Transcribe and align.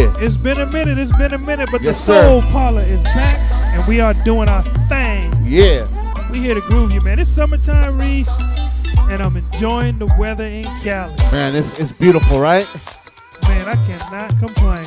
All 0.00 0.04
right, 0.06 0.14
y'all. 0.14 0.20
Yeah. 0.20 0.26
It's 0.26 0.36
been 0.36 0.60
a 0.60 0.66
minute. 0.66 0.98
It's 0.98 1.16
been 1.16 1.32
a 1.34 1.38
minute, 1.38 1.68
but 1.70 1.82
Yes, 1.82 1.98
the 1.98 2.12
sir. 2.12 2.22
Soul 2.22 2.42
Parlour 2.50 2.82
is 2.82 3.02
back, 3.02 3.38
and 3.74 3.86
we 3.86 4.00
are 4.00 4.14
doing 4.24 4.48
our 4.48 4.62
thing. 4.88 5.32
Yeah. 5.42 5.86
We 6.30 6.40
here 6.40 6.54
to 6.54 6.60
groove 6.62 6.92
you, 6.92 7.00
man. 7.02 7.18
It's 7.18 7.30
summertime, 7.30 7.98
Reese, 7.98 8.30
and 9.10 9.22
I'm 9.22 9.36
enjoying 9.36 9.98
the 9.98 10.06
weather 10.18 10.46
in 10.46 10.64
Cali. 10.82 11.14
Man, 11.30 11.54
it's 11.54 11.78
it's 11.78 11.92
beautiful, 11.92 12.40
right? 12.40 12.66
Man, 13.42 13.68
I 13.68 13.74
cannot 13.86 14.30
complain. 14.38 14.84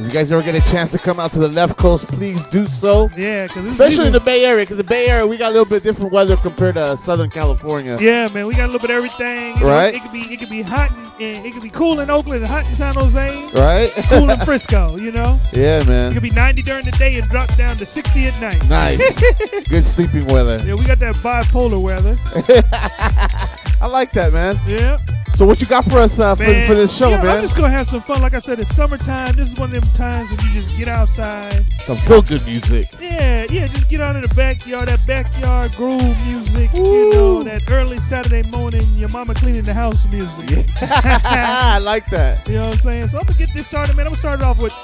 If 0.00 0.06
you 0.06 0.12
guys 0.12 0.32
ever 0.32 0.42
get 0.42 0.54
a 0.54 0.70
chance 0.72 0.92
to 0.92 0.98
come 0.98 1.20
out 1.20 1.30
to 1.32 1.38
the 1.38 1.48
left 1.48 1.76
coast, 1.76 2.06
please 2.06 2.40
do 2.46 2.66
so. 2.66 3.10
Yeah, 3.18 3.44
Especially 3.44 4.06
in 4.06 4.14
the 4.14 4.20
Bay 4.20 4.46
Area, 4.46 4.64
because 4.64 4.78
the 4.78 4.84
Bay 4.84 5.08
Area 5.08 5.26
we 5.26 5.36
got 5.36 5.48
a 5.48 5.52
little 5.52 5.66
bit 5.66 5.82
different 5.82 6.10
weather 6.10 6.36
compared 6.36 6.76
to 6.76 6.96
Southern 6.96 7.28
California. 7.28 7.98
Yeah, 8.00 8.28
man, 8.28 8.46
we 8.46 8.54
got 8.54 8.64
a 8.64 8.72
little 8.72 8.80
bit 8.80 8.88
of 8.88 8.96
everything. 8.96 9.56
you 9.56 9.60
know. 9.62 9.68
Right. 9.68 9.94
It 9.94 10.00
could 10.02 10.12
be 10.12 10.20
it 10.20 10.38
could 10.40 10.48
be 10.48 10.62
hot 10.62 10.90
and 11.20 11.44
it 11.44 11.52
could 11.52 11.62
be 11.62 11.68
cool 11.68 12.00
in 12.00 12.08
Oakland 12.08 12.42
and 12.42 12.50
hot 12.50 12.64
in 12.64 12.74
San 12.76 12.94
Jose. 12.94 13.50
Right? 13.54 13.90
cool 14.08 14.30
in 14.30 14.40
Frisco, 14.46 14.96
you 14.96 15.12
know. 15.12 15.38
Yeah, 15.52 15.84
man. 15.84 16.12
It 16.12 16.14
could 16.14 16.22
be 16.22 16.30
90 16.30 16.62
during 16.62 16.86
the 16.86 16.92
day 16.92 17.16
and 17.18 17.28
drop 17.28 17.54
down 17.56 17.76
to 17.76 17.84
60 17.84 18.26
at 18.26 18.40
night. 18.40 18.66
Nice. 18.70 19.20
Good 19.68 19.84
sleeping 19.84 20.24
weather. 20.28 20.62
Yeah, 20.64 20.76
we 20.76 20.86
got 20.86 20.98
that 21.00 21.14
bipolar 21.16 21.82
weather. 21.82 22.16
I 23.82 23.86
like 23.86 24.12
that, 24.12 24.32
man. 24.32 24.58
Yeah. 24.66 24.96
So 25.40 25.46
what 25.46 25.58
you 25.58 25.66
got 25.66 25.86
for 25.86 25.96
us 25.96 26.18
uh, 26.18 26.34
for, 26.34 26.44
for 26.44 26.74
this 26.74 26.94
show, 26.94 27.08
yeah, 27.08 27.22
I'm 27.22 27.40
just 27.40 27.56
gonna 27.56 27.70
have 27.70 27.88
some 27.88 28.02
fun. 28.02 28.20
Like 28.20 28.34
I 28.34 28.40
said, 28.40 28.60
it's 28.60 28.76
summertime. 28.76 29.36
This 29.36 29.48
is 29.48 29.58
one 29.58 29.74
of 29.74 29.80
them 29.80 29.94
times 29.94 30.28
when 30.28 30.38
you 30.40 30.60
just 30.60 30.76
get 30.76 30.86
outside. 30.86 31.64
Some 31.78 31.96
feel 31.96 32.20
good 32.20 32.44
music. 32.44 32.88
Yeah, 33.00 33.46
yeah, 33.48 33.66
just 33.68 33.88
get 33.88 34.02
out 34.02 34.16
in 34.16 34.20
the 34.20 34.34
backyard, 34.34 34.88
that 34.88 35.06
backyard 35.06 35.72
groove 35.76 36.02
music. 36.26 36.68
You 36.74 37.10
know, 37.14 37.42
that 37.42 37.62
early 37.70 37.96
Saturday 38.00 38.46
morning, 38.50 38.84
your 38.98 39.08
mama 39.08 39.32
cleaning 39.32 39.62
the 39.62 39.72
house 39.72 40.06
music. 40.10 40.68
I 40.82 41.78
like 41.78 42.10
that. 42.10 42.46
You 42.50 42.56
know 42.56 42.66
what 42.66 42.74
I'm 42.74 42.80
saying? 42.80 43.08
So 43.08 43.18
I'm 43.18 43.24
gonna 43.24 43.38
get 43.38 43.54
this 43.54 43.66
started, 43.66 43.96
man. 43.96 44.08
I'm 44.08 44.12
gonna 44.12 44.18
start 44.18 44.40
it 44.40 44.44
off 44.44 44.58
with 44.58 44.74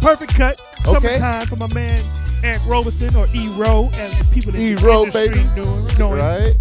Perfect 0.00 0.34
Cut, 0.34 0.60
Okay. 0.86 1.18
Summertime 1.18 1.46
for 1.46 1.56
my 1.56 1.72
man 1.74 2.02
Eric 2.42 2.62
Roberson 2.66 3.14
or 3.16 3.26
E 3.34 3.48
Row, 3.48 3.90
as 3.94 4.22
people 4.30 4.54
in 4.54 4.60
the 4.76 4.82
E-Row, 4.82 5.04
industry 5.04 5.28
baby. 5.28 5.44
know 5.98 6.14
him. 6.14 6.18
Right? 6.18 6.54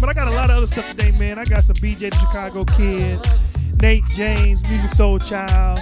But 0.00 0.08
I 0.08 0.12
got 0.12 0.28
a 0.28 0.30
lot 0.30 0.50
of 0.50 0.56
other 0.58 0.66
stuff 0.68 0.88
today, 0.90 1.10
man. 1.18 1.38
I 1.38 1.44
got 1.44 1.64
some 1.64 1.74
BJ 1.76 2.10
the 2.10 2.16
Chicago 2.16 2.64
Kid, 2.64 3.18
Nate 3.82 4.04
James, 4.14 4.62
Musiq 4.62 4.90
Soulchild, 4.94 5.80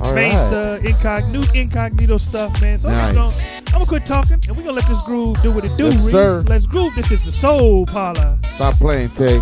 All 0.00 0.14
Mesa, 0.14 0.80
Incognito, 0.82 1.52
Incognito 1.52 2.16
stuff, 2.16 2.58
man. 2.62 2.78
So 2.78 2.88
I'm 2.88 3.14
just 3.14 3.14
gonna, 3.14 3.66
I'm 3.66 3.72
gonna 3.74 3.86
quit 3.86 4.06
talking, 4.06 4.40
and 4.48 4.56
we're 4.56 4.62
gonna 4.62 4.72
let 4.72 4.86
this 4.88 5.02
groove 5.02 5.40
do 5.42 5.50
what 5.52 5.64
it 5.66 5.76
do, 5.76 5.86
Yes, 5.88 5.96
Reese. 6.02 6.12
sir. 6.12 6.42
Let's 6.46 6.66
groove. 6.66 6.94
This 6.94 7.10
is 7.12 7.22
the 7.26 7.32
Soul 7.32 7.84
Parlour. 7.84 8.38
Stop 8.54 8.74
playing, 8.76 9.10
Tay. 9.10 9.40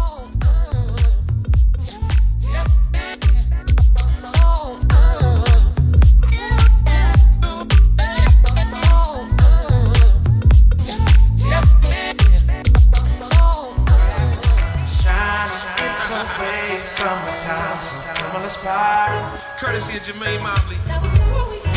On, 18.57 18.63
party. 18.63 19.47
Courtesy 19.59 19.97
of 19.97 20.03
Jermaine 20.05 20.43
Mobley 20.43 20.77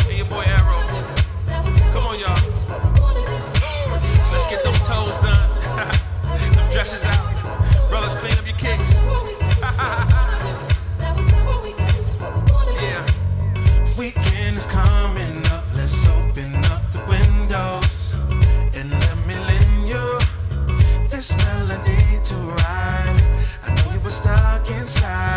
and 0.08 0.16
your 0.16 0.26
boy 0.26 0.44
Erro. 0.44 0.78
Come 1.92 2.06
on, 2.06 2.18
y'all. 2.18 2.36
Let's 4.32 4.46
get 4.46 4.62
them 4.62 4.74
toes 4.84 5.18
done. 5.18 5.50
them 6.54 6.70
dresses 6.70 7.02
out. 7.04 7.90
Brothers, 7.90 8.14
clean 8.16 8.32
up 8.34 8.46
your 8.46 8.56
kicks. 8.56 8.94
yeah. 12.80 13.06
Weekend 13.98 14.56
is 14.56 14.66
coming 14.66 15.44
up. 15.46 15.64
Let's 15.74 16.08
open 16.08 16.54
up 16.66 16.92
the 16.92 17.00
windows 17.08 18.14
and 18.76 18.90
let 18.90 19.16
me 19.26 19.34
lend 19.34 19.88
you 19.88 20.18
this 21.08 21.36
melody 21.44 22.20
to 22.24 22.34
ride. 22.34 23.20
I 23.64 23.74
know 23.74 23.92
you 23.92 24.00
were 24.00 24.10
stuck 24.10 24.70
inside, 24.70 24.96
but 24.96 25.06
now 25.06 25.24
it's 25.24 25.27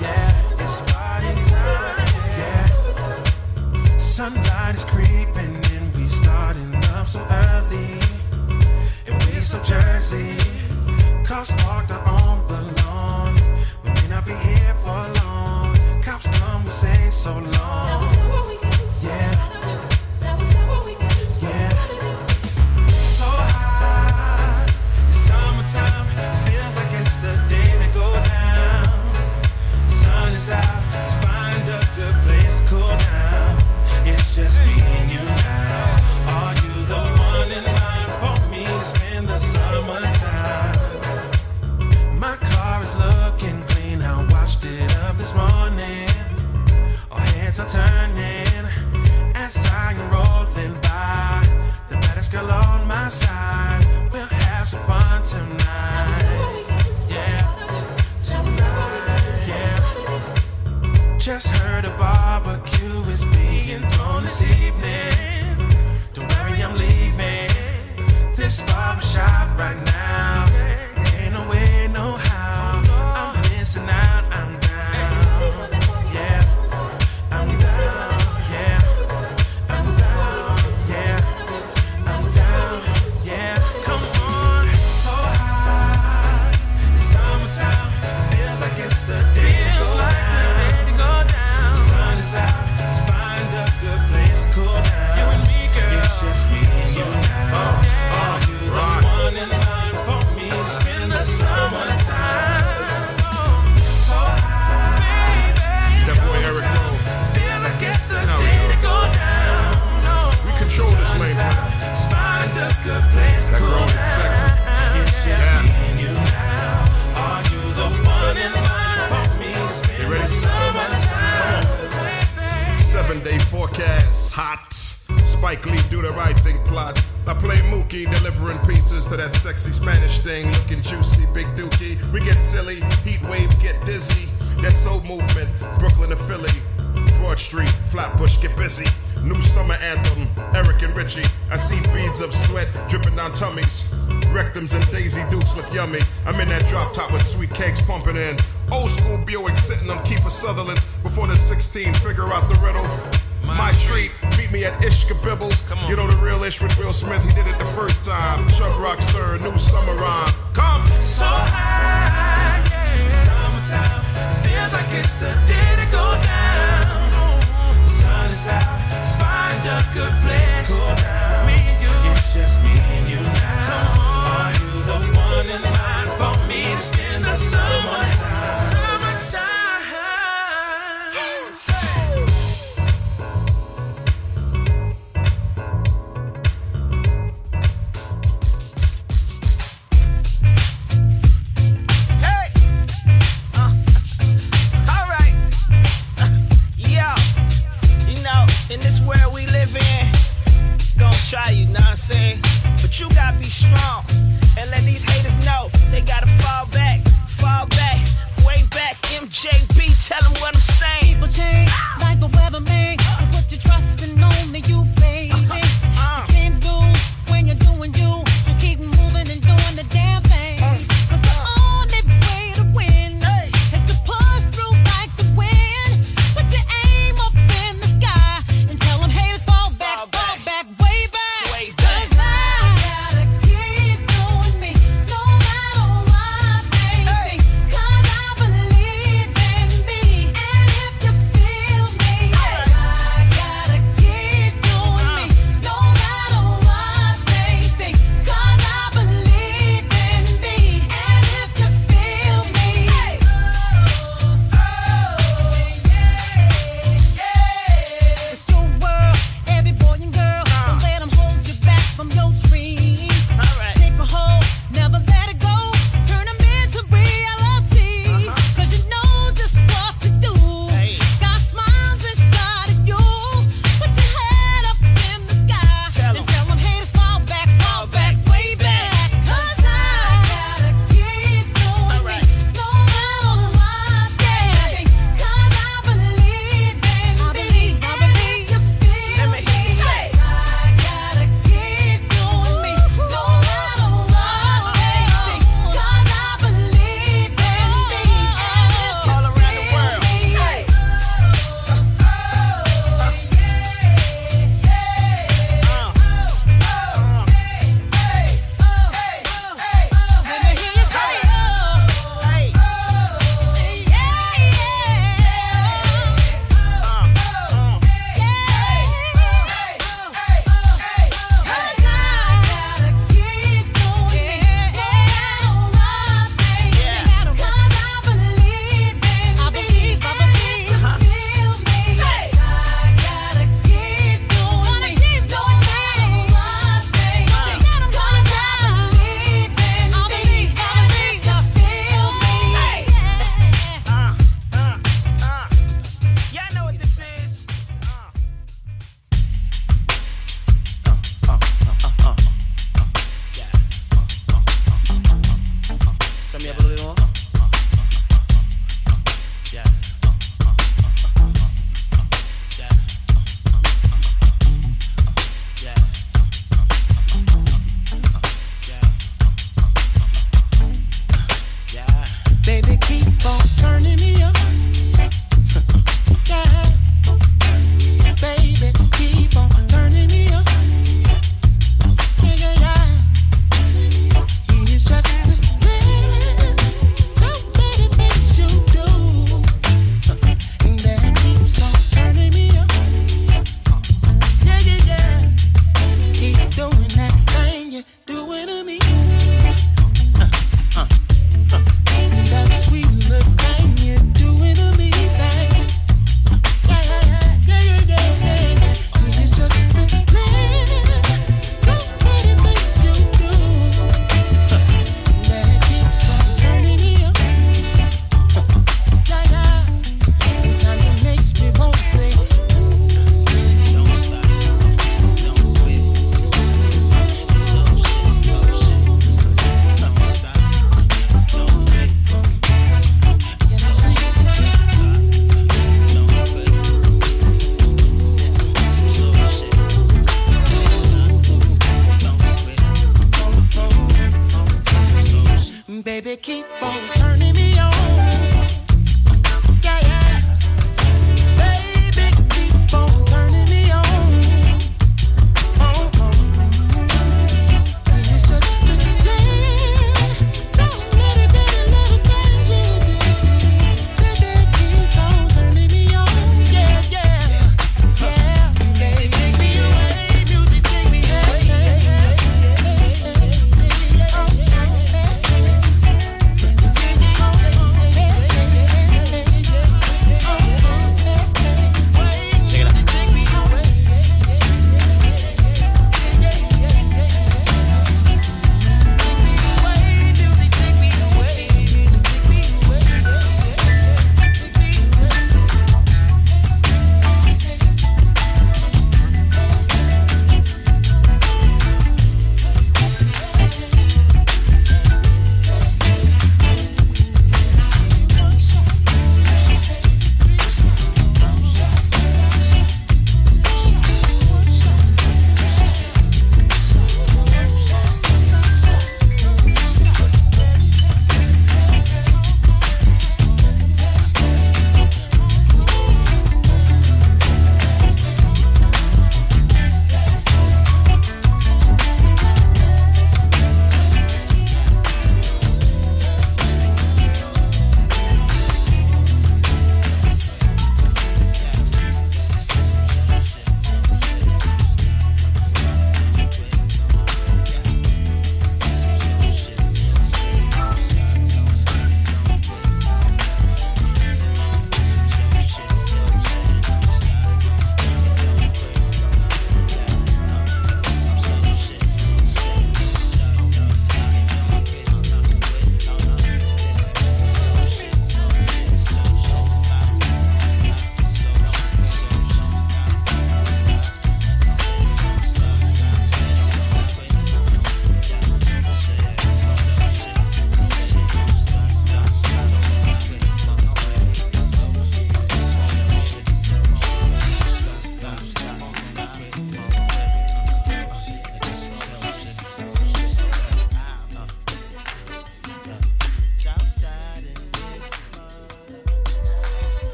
Yeah, 0.00 0.30
it's 0.52 0.80
time. 0.92 2.06
Yeah. 2.38 2.68
Creeping 4.84 5.56
in, 5.74 5.92
we 5.94 6.06
starting 6.06 6.74
up 6.94 7.06
so 7.08 7.20
early. 7.28 7.98
And 9.06 9.22
we 9.24 9.40
so 9.40 9.60
Jersey. 9.64 10.36
Parked. 11.58 11.90
We 13.82 13.90
may 13.90 14.08
not 14.08 14.24
be 14.24 14.32
here 14.32 14.74
for 14.84 15.10
long. 15.24 15.74
Cops 16.02 16.28
come, 16.38 16.64
say 16.66 17.10
so 17.10 17.32
long. 17.32 18.08
Yeah. 19.02 19.53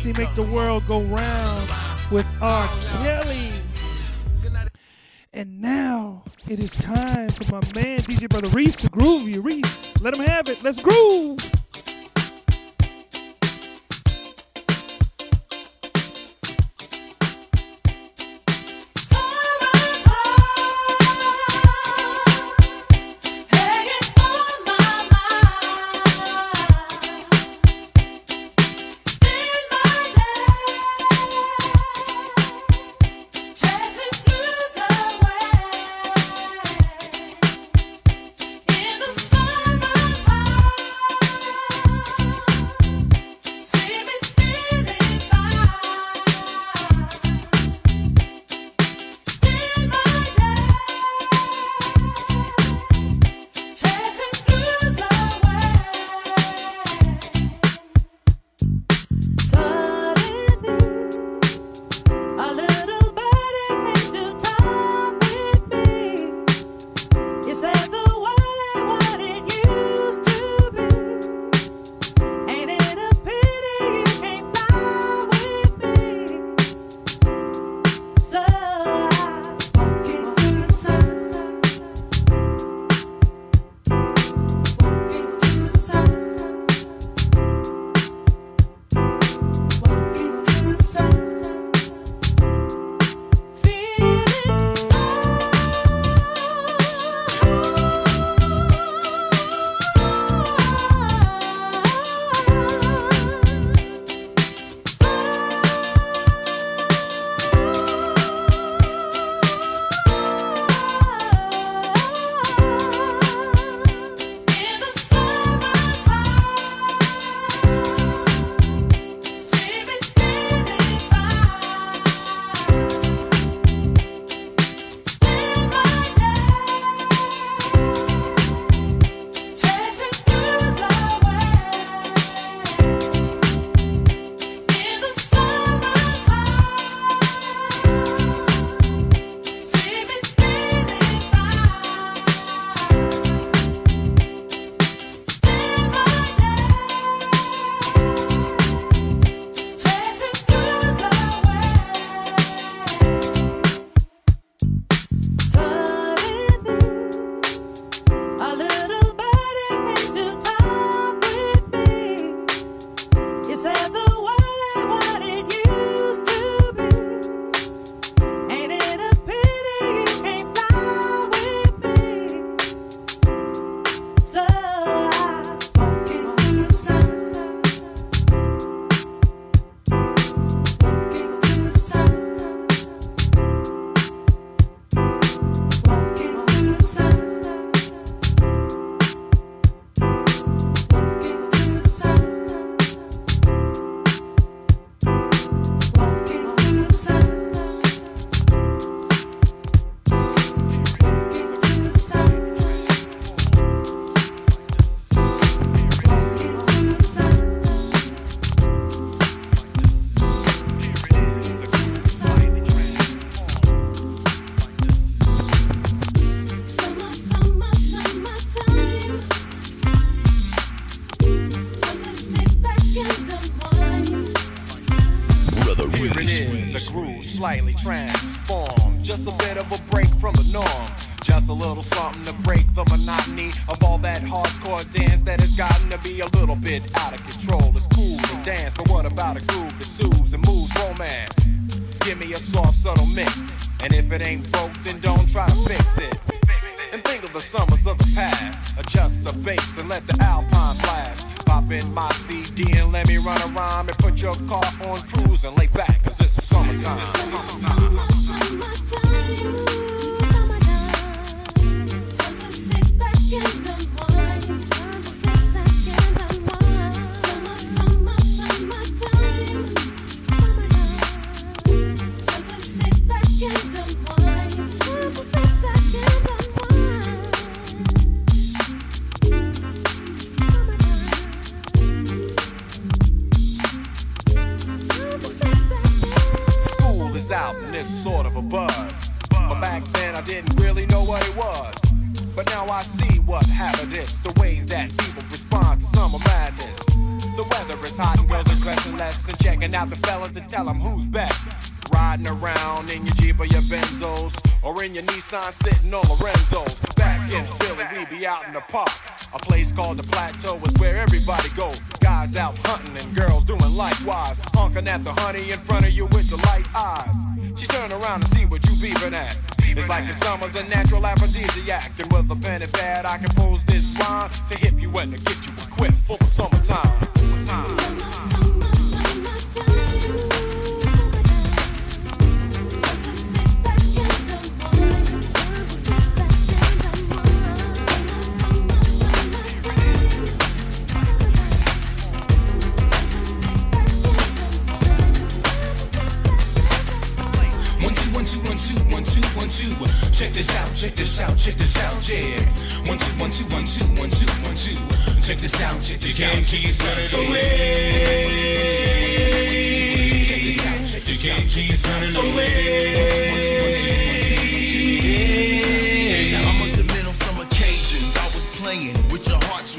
Mercy 0.00 0.18
Make 0.18 0.34
the 0.34 0.42
World 0.42 0.86
Go 0.88 1.02
Round 1.02 1.70
with 2.10 2.26
R. 2.40 2.66
Kelly. 3.02 3.50
And 5.34 5.60
now 5.60 6.22
it 6.48 6.58
is 6.58 6.72
time 6.72 7.28
for 7.28 7.44
my 7.52 7.60
man, 7.74 7.98
DJ 7.98 8.26
Brotha 8.26 8.48
Reese, 8.54 8.76
to 8.76 8.89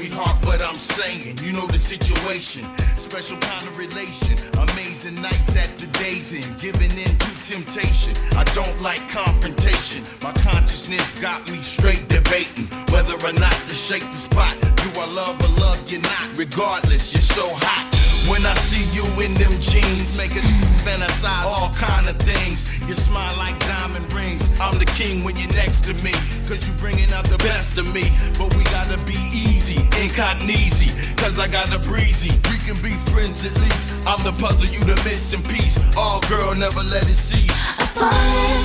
sweetheart, 0.02 0.36
but 0.42 0.60
I'm 0.60 0.74
saying, 0.74 1.38
you 1.42 1.52
know 1.52 1.66
the 1.66 1.78
situation. 1.78 2.64
Special 2.96 3.38
kind 3.38 3.68
of 3.68 3.78
relation, 3.78 4.36
amazing 4.58 5.14
nights 5.22 5.56
at 5.56 5.78
the 5.78 5.86
days 5.98 6.32
in, 6.32 6.42
giving 6.58 6.90
in 6.90 7.16
to 7.18 7.30
temptation. 7.46 8.14
I 8.36 8.44
don't 8.54 8.80
like 8.82 9.00
confrontation. 9.08 10.02
My 10.20 10.32
consciousness 10.32 11.18
got 11.20 11.48
me 11.52 11.62
straight 11.62 12.08
debating 12.08 12.66
whether 12.90 13.14
or 13.14 13.32
not 13.34 13.58
to 13.68 13.74
shake 13.74 14.06
the 14.06 14.20
spot. 14.28 14.56
Do 14.60 14.90
I 14.98 15.06
love 15.06 15.40
or 15.40 15.60
love 15.60 15.90
you 15.90 16.00
not? 16.00 16.36
Regardless, 16.36 17.12
you're 17.14 17.22
so 17.22 17.48
hot 17.48 18.01
when 18.30 18.46
I 18.46 18.54
see 18.54 18.84
you 18.94 19.04
in 19.20 19.34
them 19.34 19.58
jeans, 19.60 20.16
make 20.16 20.36
it 20.36 20.44
fantasize 20.86 21.44
all 21.44 21.70
kind 21.74 22.08
of 22.08 22.16
things. 22.16 22.78
You 22.86 22.94
smile 22.94 23.36
like 23.36 23.58
diamond 23.60 24.12
rings. 24.12 24.58
I'm 24.60 24.78
the 24.78 24.86
king 24.86 25.24
when 25.24 25.36
you're 25.36 25.52
next 25.52 25.82
to 25.86 25.94
me, 26.04 26.12
cause 26.46 26.66
you 26.66 26.72
bringing 26.74 27.12
out 27.12 27.24
the 27.24 27.38
best 27.38 27.78
of 27.78 27.92
me. 27.92 28.10
But 28.38 28.54
we 28.56 28.62
gotta 28.64 28.98
be 29.04 29.18
easy, 29.32 29.82
incognito, 30.00 30.86
cause 31.16 31.38
I 31.38 31.48
got 31.48 31.74
a 31.74 31.78
breezy. 31.78 32.30
We 32.50 32.58
can 32.62 32.80
be 32.80 32.94
friends 33.10 33.44
at 33.44 33.58
least. 33.60 33.90
I'm 34.06 34.22
the 34.22 34.32
puzzle, 34.32 34.68
you 34.68 34.80
the 34.84 34.96
missing 35.02 35.42
piece. 35.42 35.76
All 35.96 36.20
oh, 36.22 36.28
girl, 36.28 36.54
never 36.54 36.82
let 36.82 37.02
it 37.08 37.14
cease. 37.14 37.50
I'm 37.80 37.88
falling, 37.98 38.64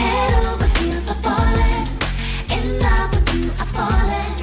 head 0.00 0.44
over 0.46 0.66
heels, 0.78 1.06
I'm 1.08 1.20
falling. 1.22 1.86
In 2.48 2.80
love 2.80 3.10
with 3.10 3.34
you, 3.34 3.50
I'm 3.58 3.66
falling. 3.66 4.35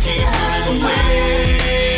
keep 0.00 0.22
running 0.24 0.82
away. 0.82 1.97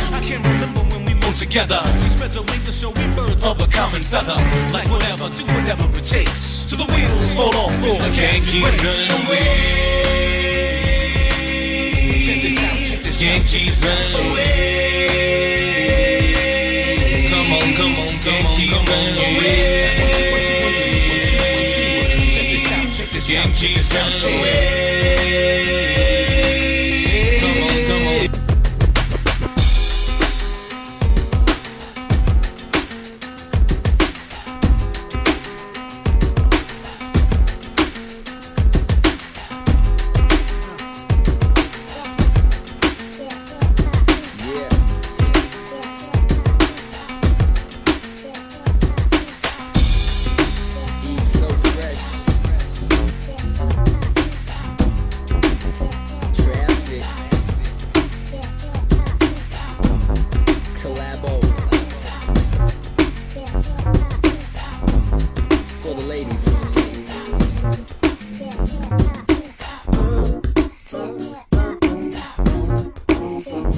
together. 1.41 1.81
She 1.97 2.09
spreads 2.13 2.35
her 2.35 2.43
wings 2.43 2.65
to 2.65 2.71
show 2.71 2.89
we 2.89 3.01
birds 3.17 3.43
of 3.43 3.59
a 3.59 3.65
common 3.73 4.03
feather. 4.03 4.37
Like 4.71 4.87
whatever, 4.93 5.27
do 5.33 5.43
whatever 5.57 5.89
it 5.97 6.05
takes. 6.05 6.63
To 6.69 6.75
the 6.75 6.85
wheels 6.85 7.33
fall 7.33 7.55
off, 7.57 7.73
roll 7.81 7.97
I 7.97 8.09
can't 8.13 8.45
keep 8.45 8.61
running 8.61 8.79
away. 8.79 9.41
Check 12.21 12.45
this 12.45 12.61
out, 12.61 12.77
check 12.85 13.01
this 13.01 13.17
can't 13.19 13.41
keep 13.41 13.73
running 13.81 14.13
away. 14.21 14.53
Come 17.33 17.49
on, 17.57 17.73
come 17.73 17.97
on, 17.97 18.13
come 18.21 18.45
on, 18.45 18.53
come 18.69 18.85
on 18.93 19.17
away. 19.17 19.97
Two, 20.13 20.29
one, 20.29 20.45
two. 20.45 20.93
Check 22.37 22.53
this 22.53 22.69
out, 22.69 22.85
check 22.93 23.09
this 23.09 23.33
out, 23.33 23.49
check 23.57 23.73
this 23.73 23.97
out, 23.97 24.13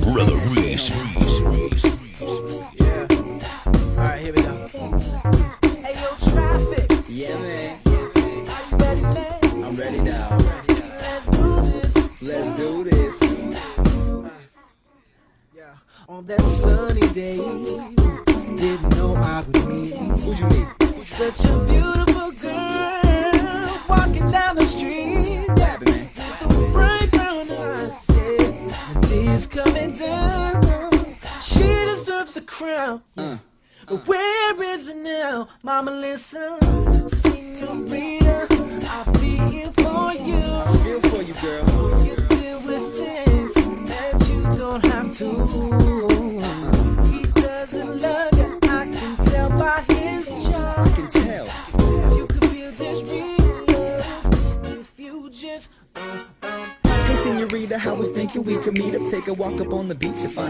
Brotha 0.02 0.34
Reese. 0.56 2.03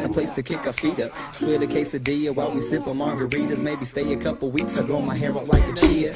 A 0.03 0.09
place 0.09 0.31
to 0.31 0.43
kick 0.43 0.65
our 0.65 0.73
feet 0.73 0.99
up. 0.99 1.11
Split 1.33 1.63
a 1.63 1.67
quesadilla 1.67 2.33
while 2.35 2.51
we 2.51 2.59
sip 2.59 2.87
on 2.87 2.97
margaritas, 2.97 3.63
maybe 3.63 3.85
stay 3.85 4.13
a 4.13 4.17
couple 4.17 4.49
weeks. 4.49 4.77
I 4.77 4.83
grow 4.83 5.01
my 5.01 5.15
hair 5.15 5.31
out 5.31 5.47
like 5.47 5.63
a 5.67 5.73
chia. 5.73 6.13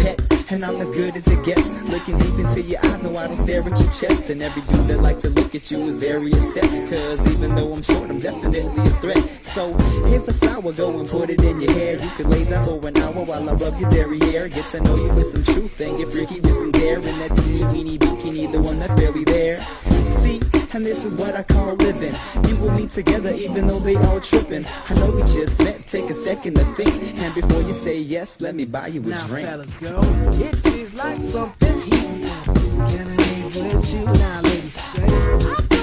Pet, 0.00 0.20
and 0.50 0.64
I'm 0.64 0.80
as 0.80 0.90
good 0.90 1.16
as 1.16 1.26
it 1.26 1.44
gets. 1.44 1.68
Looking 1.90 2.18
deep 2.18 2.38
into 2.38 2.62
your 2.62 2.84
eyes, 2.84 3.02
no, 3.02 3.16
I 3.16 3.26
don't 3.26 3.36
stare 3.36 3.62
at 3.62 3.78
your 3.78 3.92
chest. 3.92 4.30
And 4.30 4.42
every 4.42 4.62
dude 4.62 4.86
that 4.86 5.00
like 5.00 5.18
to 5.18 5.30
look 5.30 5.54
at 5.54 5.70
you 5.70 5.78
is 5.88 5.96
very 5.96 6.32
upset. 6.32 6.64
Cause 6.90 7.32
even 7.32 7.54
though 7.54 7.72
I'm 7.72 7.82
short, 7.82 8.10
I'm 8.10 8.18
definitely 8.18 8.82
a 8.82 8.90
threat. 9.00 9.44
So 9.44 9.72
here's 10.08 10.28
a 10.28 10.34
flower, 10.34 10.72
go 10.72 10.98
and 10.98 11.08
put 11.08 11.30
it 11.30 11.42
in 11.42 11.60
your 11.60 11.72
hair. 11.72 11.92
You 11.92 12.10
can 12.10 12.30
lay 12.30 12.44
down 12.44 12.64
for 12.64 12.88
an 12.88 12.96
hour 12.98 13.12
while 13.12 13.48
I 13.48 13.52
rub 13.52 13.78
your 13.78 13.90
derriere. 13.90 14.48
Get 14.48 14.68
to 14.70 14.80
know 14.80 14.96
you 14.96 15.08
with 15.08 15.26
some 15.26 15.44
truth 15.44 15.80
and 15.80 15.98
get 15.98 16.08
freaky 16.08 16.40
with 16.40 16.54
some 16.54 16.72
dare. 16.72 16.98
In 16.98 17.18
that 17.18 17.34
teeny 17.36 17.64
weeny 17.72 17.98
bikini, 17.98 18.50
the 18.50 18.60
one 18.60 18.78
that's 18.78 18.94
barely 18.94 19.24
there. 19.24 19.56
See, 20.06 20.40
and 20.74 20.84
this 20.84 21.04
is 21.04 21.14
what 21.14 21.34
I 21.36 21.42
call 21.44 21.74
living. 21.76 22.12
You 22.48 22.68
and 22.68 22.76
me 22.76 22.86
together, 22.86 23.30
even 23.30 23.66
though 23.66 23.78
they 23.78 23.94
all 23.96 24.20
tripping. 24.20 24.64
I 24.88 24.94
know 24.94 25.10
we 25.10 25.22
just 25.22 25.62
met, 25.62 25.82
take 25.86 26.10
a 26.10 26.14
second 26.14 26.54
to 26.56 26.64
think. 26.74 27.18
And 27.18 27.34
before 27.34 27.62
you 27.62 27.72
say 27.72 27.98
yes, 27.98 28.40
let 28.40 28.54
me 28.54 28.64
buy 28.64 28.88
you 28.88 29.00
a 29.00 29.06
Now, 29.06 29.26
drink. 29.26 29.48
fellas, 29.48 29.74
go. 29.74 30.00
It 30.32 30.56
feels 30.56 30.94
like 30.94 31.20
something's 31.20 31.82
heating. 31.82 32.20
Can 32.20 33.08
I 33.08 33.16
leave 33.16 33.56
with 33.56 33.94
you 33.94 34.04
now, 34.04 34.40
ladies? 34.40 34.74
Say. 34.80 35.73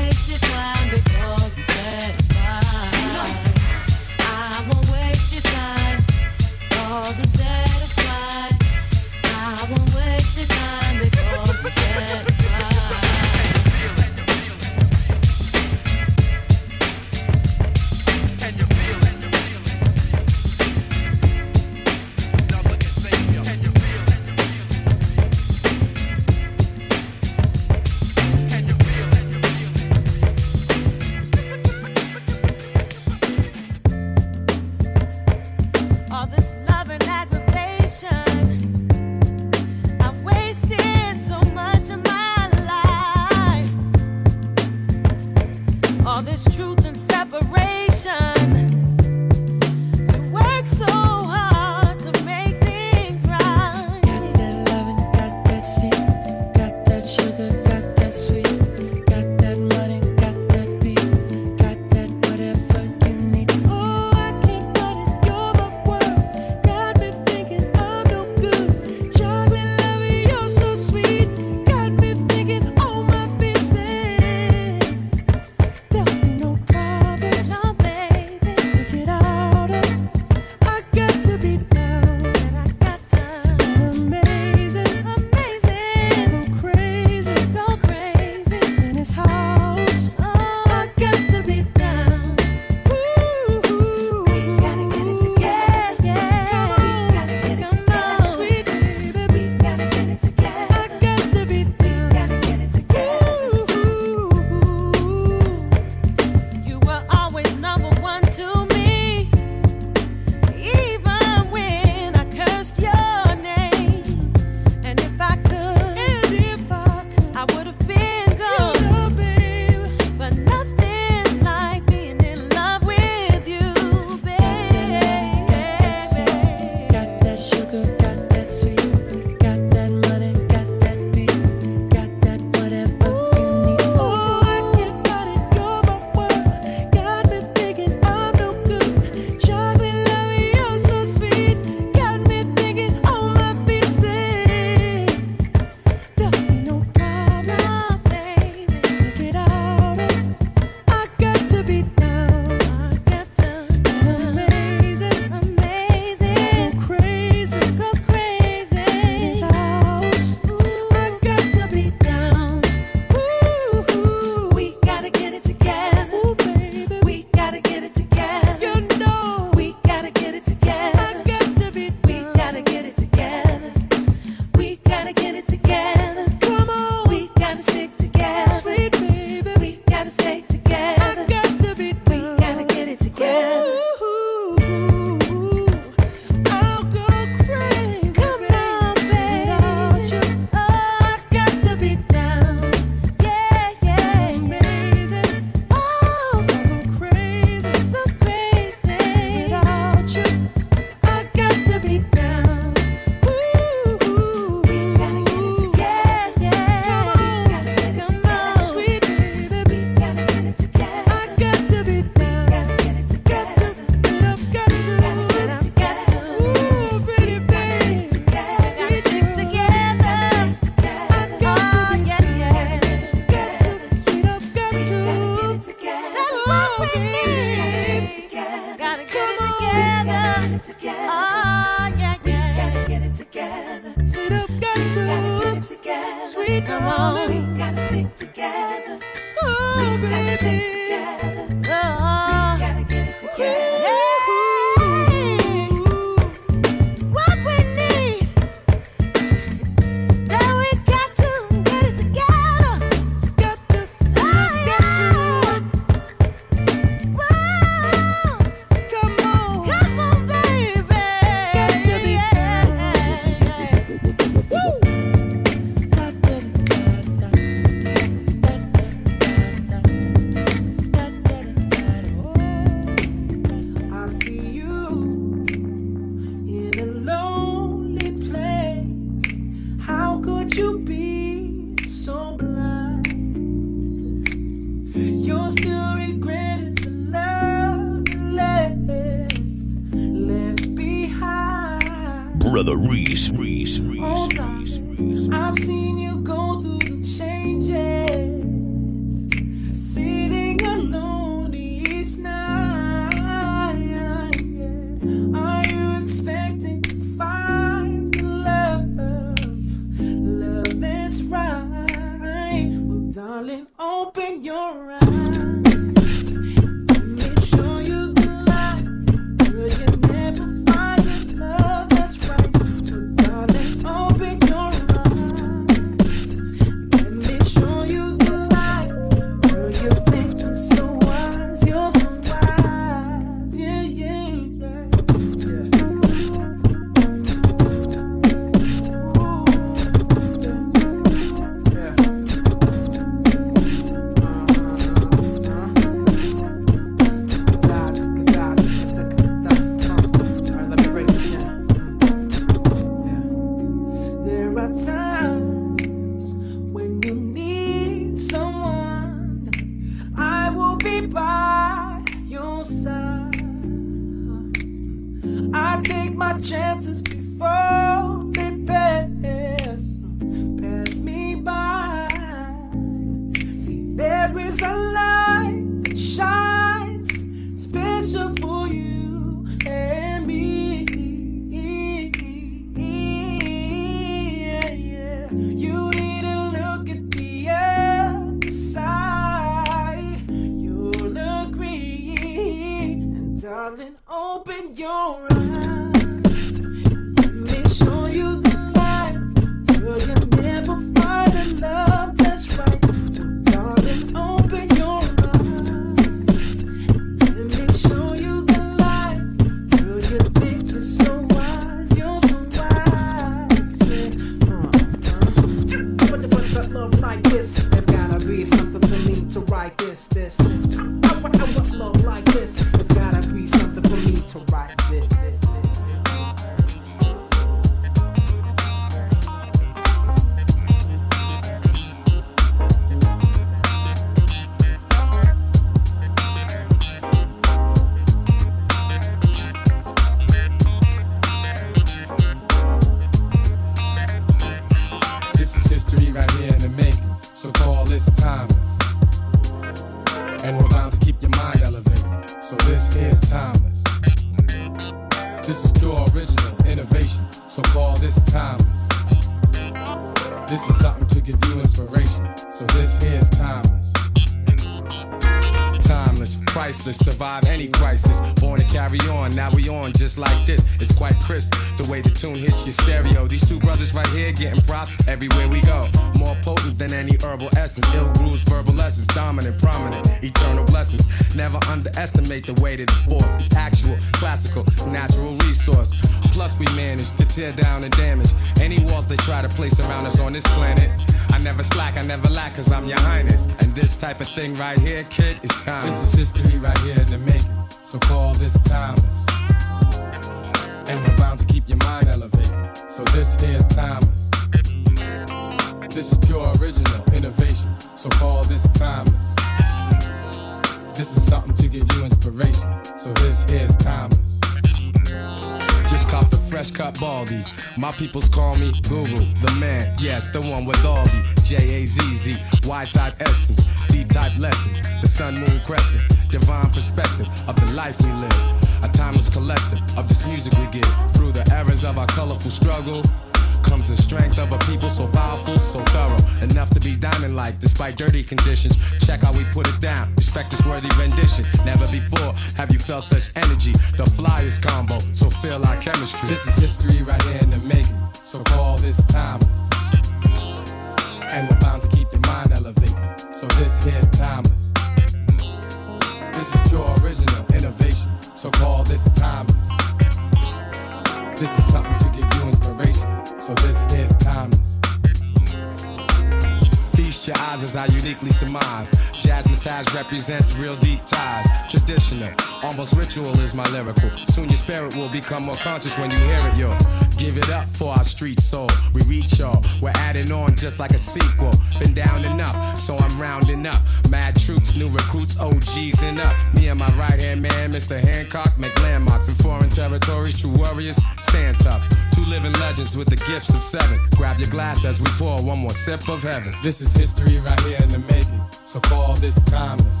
As 594.91 594.99
we 594.99 595.07
pour 595.11 595.41
one 595.41 595.59
more 595.59 595.69
sip 595.69 596.09
of 596.09 596.21
heaven. 596.21 596.53
This 596.61 596.81
is 596.81 596.93
history 596.93 597.37
right 597.39 597.59
here 597.61 597.79
in 597.81 597.87
the 597.87 597.99
making. 597.99 598.41
So 598.65 598.81
call 598.81 599.13
this 599.15 599.39
timeless. 599.45 600.00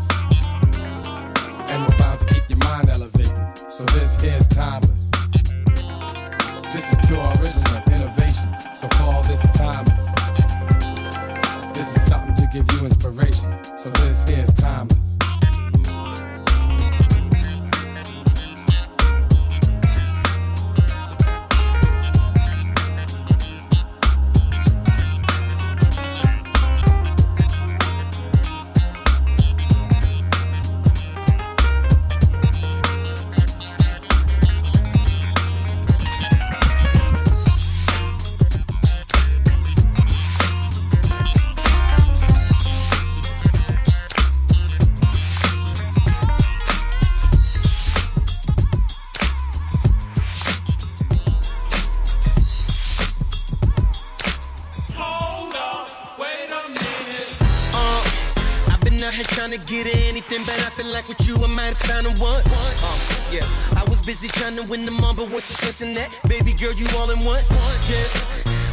To 64.65 64.71
win 64.71 64.85
but 64.85 65.31
what's 65.31 65.47
the 65.47 65.53
sense 65.53 65.81
in 65.81 65.93
that? 65.93 66.09
Baby 66.27 66.53
girl, 66.53 66.73
you 66.73 66.85
all 66.97 67.09
in 67.09 67.19
one. 67.25 67.41
Yes. 67.89 68.13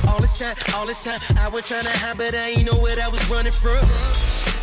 all 0.08 0.20
this 0.20 0.38
time, 0.38 0.56
all 0.74 0.86
this 0.86 1.04
time, 1.04 1.20
I 1.38 1.48
was 1.48 1.66
trying 1.66 1.84
to 1.84 1.90
hide, 1.90 2.16
but 2.16 2.34
I 2.34 2.50
ain't 2.56 2.66
know 2.66 2.78
what 2.78 2.98
I 2.98 3.08
was 3.08 3.22
running 3.30 3.52
from. 3.52 3.78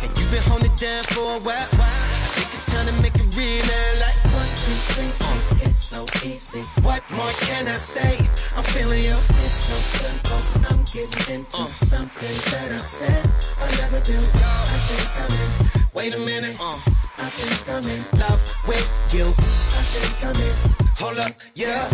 And 0.02 0.10
you've 0.18 0.30
been 0.30 0.42
holding 0.42 0.74
down 0.76 1.04
for 1.04 1.36
a 1.36 1.40
while. 1.40 1.68
I 1.72 2.28
think 2.34 2.48
it's 2.52 2.66
time 2.66 2.86
to 2.86 2.92
make 3.02 3.14
it 3.14 3.28
real 3.36 3.62
now, 3.64 4.06
like 4.06 4.18
one, 4.34 4.50
two, 4.62 4.76
three, 4.94 5.66
it's 5.66 5.78
so 5.78 6.06
easy. 6.24 6.60
What 6.82 7.02
more 7.12 7.32
can 7.46 7.68
I 7.68 7.72
say? 7.72 8.18
I'm 8.56 8.64
feeling 8.64 9.02
you. 9.02 9.16
It's 9.42 9.66
so 9.68 9.76
simple. 9.76 10.40
I'm 10.70 10.82
getting 10.84 11.34
into 11.34 11.66
something 11.86 12.36
that 12.52 12.72
I 12.72 12.76
said 12.76 13.24
I 13.58 13.66
never 13.82 14.00
do. 14.00 14.16
I 14.16 14.78
think 14.88 15.08
I'm 15.22 15.32
in. 15.32 15.86
Wait 15.94 16.14
a 16.14 16.18
minute. 16.18 16.56
Uh, 16.60 16.78
I 17.18 17.30
think 17.30 17.68
I'm 17.68 17.84
in 17.88 18.02
love 18.20 18.40
with 18.66 18.86
you. 19.14 19.24
I 19.24 19.82
think 19.94 20.24
I'm 20.24 20.80
in. 20.80 20.85
Hold 20.98 21.18
up, 21.18 21.32
yeah. 21.54 21.84
In. 21.84 21.92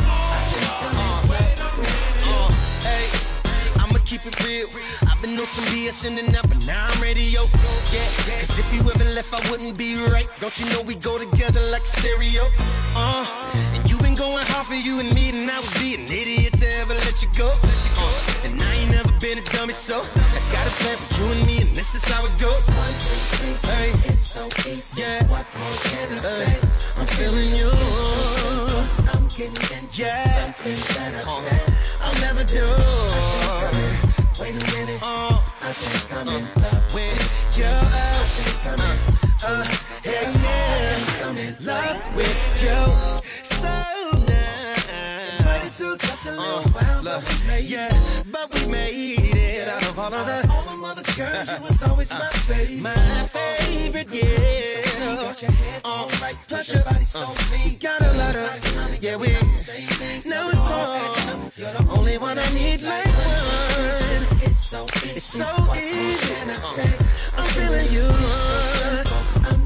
Uh, 2.22 2.54
hey, 2.86 3.10
I'ma 3.82 3.98
keep 4.04 4.24
it 4.24 4.38
real. 4.46 4.68
I've 5.10 5.20
been 5.20 5.34
on 5.40 5.46
some 5.46 5.64
BS 5.74 6.06
in 6.06 6.24
and 6.24 6.36
out, 6.36 6.48
but 6.48 6.64
now 6.66 6.86
I'm 6.86 7.02
ready, 7.02 7.22
yo. 7.22 7.42
Yeah, 7.90 8.06
cause 8.38 8.58
if 8.62 8.72
you 8.72 8.78
ever 8.78 9.04
left, 9.10 9.34
I 9.34 9.42
wouldn't 9.50 9.76
be 9.76 9.96
right. 10.06 10.30
Don't 10.38 10.56
you 10.56 10.70
know 10.70 10.82
we 10.82 10.94
go 10.94 11.18
together 11.18 11.58
like 11.72 11.84
stereo? 11.84 12.46
Uh, 12.94 13.26
and 13.74 13.90
you 13.90 13.98
been 13.98 14.14
going 14.14 14.46
hard 14.54 14.68
for 14.68 14.78
you 14.78 15.00
and 15.00 15.12
me, 15.12 15.30
and 15.30 15.50
I 15.50 15.58
would 15.58 15.74
be 15.82 15.98
an 15.98 16.06
idiot 16.06 16.54
to 16.62 16.68
ever 16.78 16.94
let 16.94 17.20
you 17.22 17.28
go. 17.36 17.50
Uh, 17.50 18.46
and 18.46 18.62
I 18.62 18.86
ain't 18.86 18.92
never 18.92 19.10
been 19.18 19.38
a 19.38 19.44
dummy, 19.50 19.72
so 19.74 19.98
I 19.98 20.38
got 20.54 20.62
a 20.62 20.70
plan 20.78 20.96
for 20.96 21.10
you 21.18 21.26
and 21.32 21.42
me, 21.44 21.58
and 21.58 21.74
this 21.74 21.96
is 21.96 22.04
how 22.04 22.24
it 22.24 22.38
goes. 22.38 22.70
Hey, 23.66 23.90
it's 24.06 24.22
so 24.22 24.46
easy. 24.70 25.02
What 25.26 25.50
more 25.58 25.74
can 25.90 26.12
I 26.12 26.22
say? 26.22 26.58
I'm 26.98 27.06
feeling 27.06 27.50
you. 27.50 28.71
I'm 29.08 29.26
getting 29.28 29.48
into 29.48 30.06
something 30.36 30.78
that 30.94 31.12
I 31.14 31.20
said 31.20 31.66
I'll 32.00 32.20
never 32.20 32.44
do. 32.44 32.66
Wait 34.40 34.50
a 34.50 34.76
minute. 34.76 35.00
Uh, 35.02 35.38
I 35.60 35.72
think 35.72 36.12
I'm 36.16 36.28
in 36.36 36.44
love 36.62 36.94
with 36.94 37.56
you. 37.56 37.64
I 37.64 38.26
think 38.36 38.62
I'm 38.66 38.80
in. 38.90 38.98
Uh, 39.44 39.64
yeah, 40.04 40.30
yeah. 40.42 41.26
I'm 41.26 41.36
in 41.36 41.56
love 41.64 42.16
with 42.16 42.62
you. 42.62 42.80
So 43.44 43.68
now, 44.26 45.64
it 45.66 45.72
took 45.72 46.02
us 46.04 46.26
a 46.26 46.30
little 46.32 46.62
while, 46.70 47.02
but 47.02 47.22
we 47.28 47.46
made 47.48 47.64
yeah, 47.64 47.92
but 48.30 48.54
we 48.54 48.66
made 48.66 49.34
it 49.34 49.68
out 49.68 49.86
of 49.86 49.98
all 49.98 50.12
of 50.14 50.26
the 50.26 50.48
all 50.50 50.62
them 50.62 50.84
other 50.84 51.02
girls. 51.16 51.48
You 51.50 51.62
was 51.62 51.82
always 51.82 52.10
my 52.10 52.28
favorite, 52.46 52.80
my 52.80 52.94
favorite, 53.30 54.08
yeah. 54.10 54.91
Uh, 55.04 56.06
plus 56.46 56.72
your 56.72 56.82
body's 56.84 57.08
so 57.08 57.26
clean. 57.26 57.76
Got 57.78 58.02
a 58.02 58.12
lot 58.18 58.36
of, 58.36 59.02
yeah, 59.02 59.16
we 59.16 59.28
know 60.30 60.48
it's 60.48 60.70
all. 60.70 61.50
You're 61.56 61.72
the 61.72 61.86
only 61.90 62.18
one 62.18 62.38
I 62.38 62.48
need 62.54 62.82
like 62.82 63.06
one. 63.06 64.42
It's 64.42 64.58
so 64.58 64.84
easy. 64.84 65.16
It's 65.16 65.24
so 65.24 65.44
easy. 65.74 66.34
Uh, 66.34 66.86
I'm 67.36 67.44
feeling 67.50 67.90
you. 67.90 68.06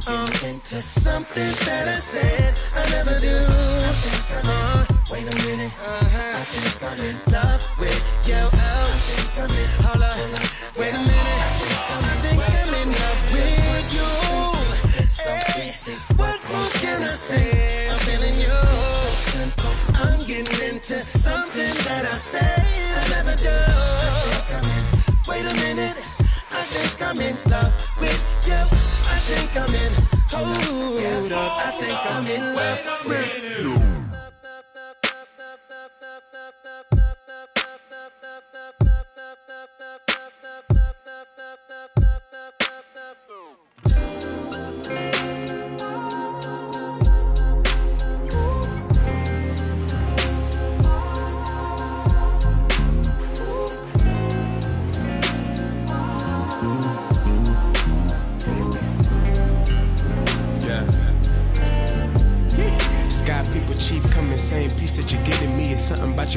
I'm 0.09 0.27
getting 0.31 0.55
into 0.55 0.81
something 0.81 1.53
that 1.67 1.89
I 1.89 1.97
said 1.97 2.59
I 2.75 2.91
never 2.91 3.19
do. 3.19 3.37
Uh, 4.33 4.87
wait 5.11 5.23
a 5.23 5.37
minute. 5.45 5.73
Uh-huh. 5.73 6.39
I 6.39 6.45
think 6.45 6.83
I'm 6.83 6.99
in 7.05 7.17
love 7.33 7.63
with 7.79 8.05
you. 8.27 8.41
Oh, 8.41 8.89
hold 9.85 10.03
up. 10.03 10.17
Wait 10.79 10.95
a 10.95 10.99
minute. 10.99 12.26
What 16.51 16.73
can 16.75 17.03
I 17.03 17.07
say? 17.07 17.89
I'm 17.91 17.97
feeling 17.99 18.35
you. 18.35 18.51
I'm 19.95 20.19
getting 20.21 20.61
into 20.69 20.99
something 21.19 21.75
that 21.87 22.05
I 22.05 22.17
say 22.17 22.41
I 22.41 23.09
never 23.15 23.35
do. 23.37 23.57
Wait 25.31 25.45
a 25.45 25.55
minute. 25.55 25.97
I 26.53 26.63
think 26.73 27.03
I'm 27.03 27.21
in 27.21 27.37
love 27.51 27.75
with 28.01 28.23
you. 28.47 28.55
I 28.55 29.19
think 29.29 29.57
I'm 29.57 29.75
in. 29.75 29.93
Hold 30.31 31.33
up. 31.33 31.67
I 31.67 31.71
think 31.81 31.99
I'm 32.13 32.27
in 32.27 32.55
love 32.55 33.07
with 33.07 33.43
you. 33.43 33.46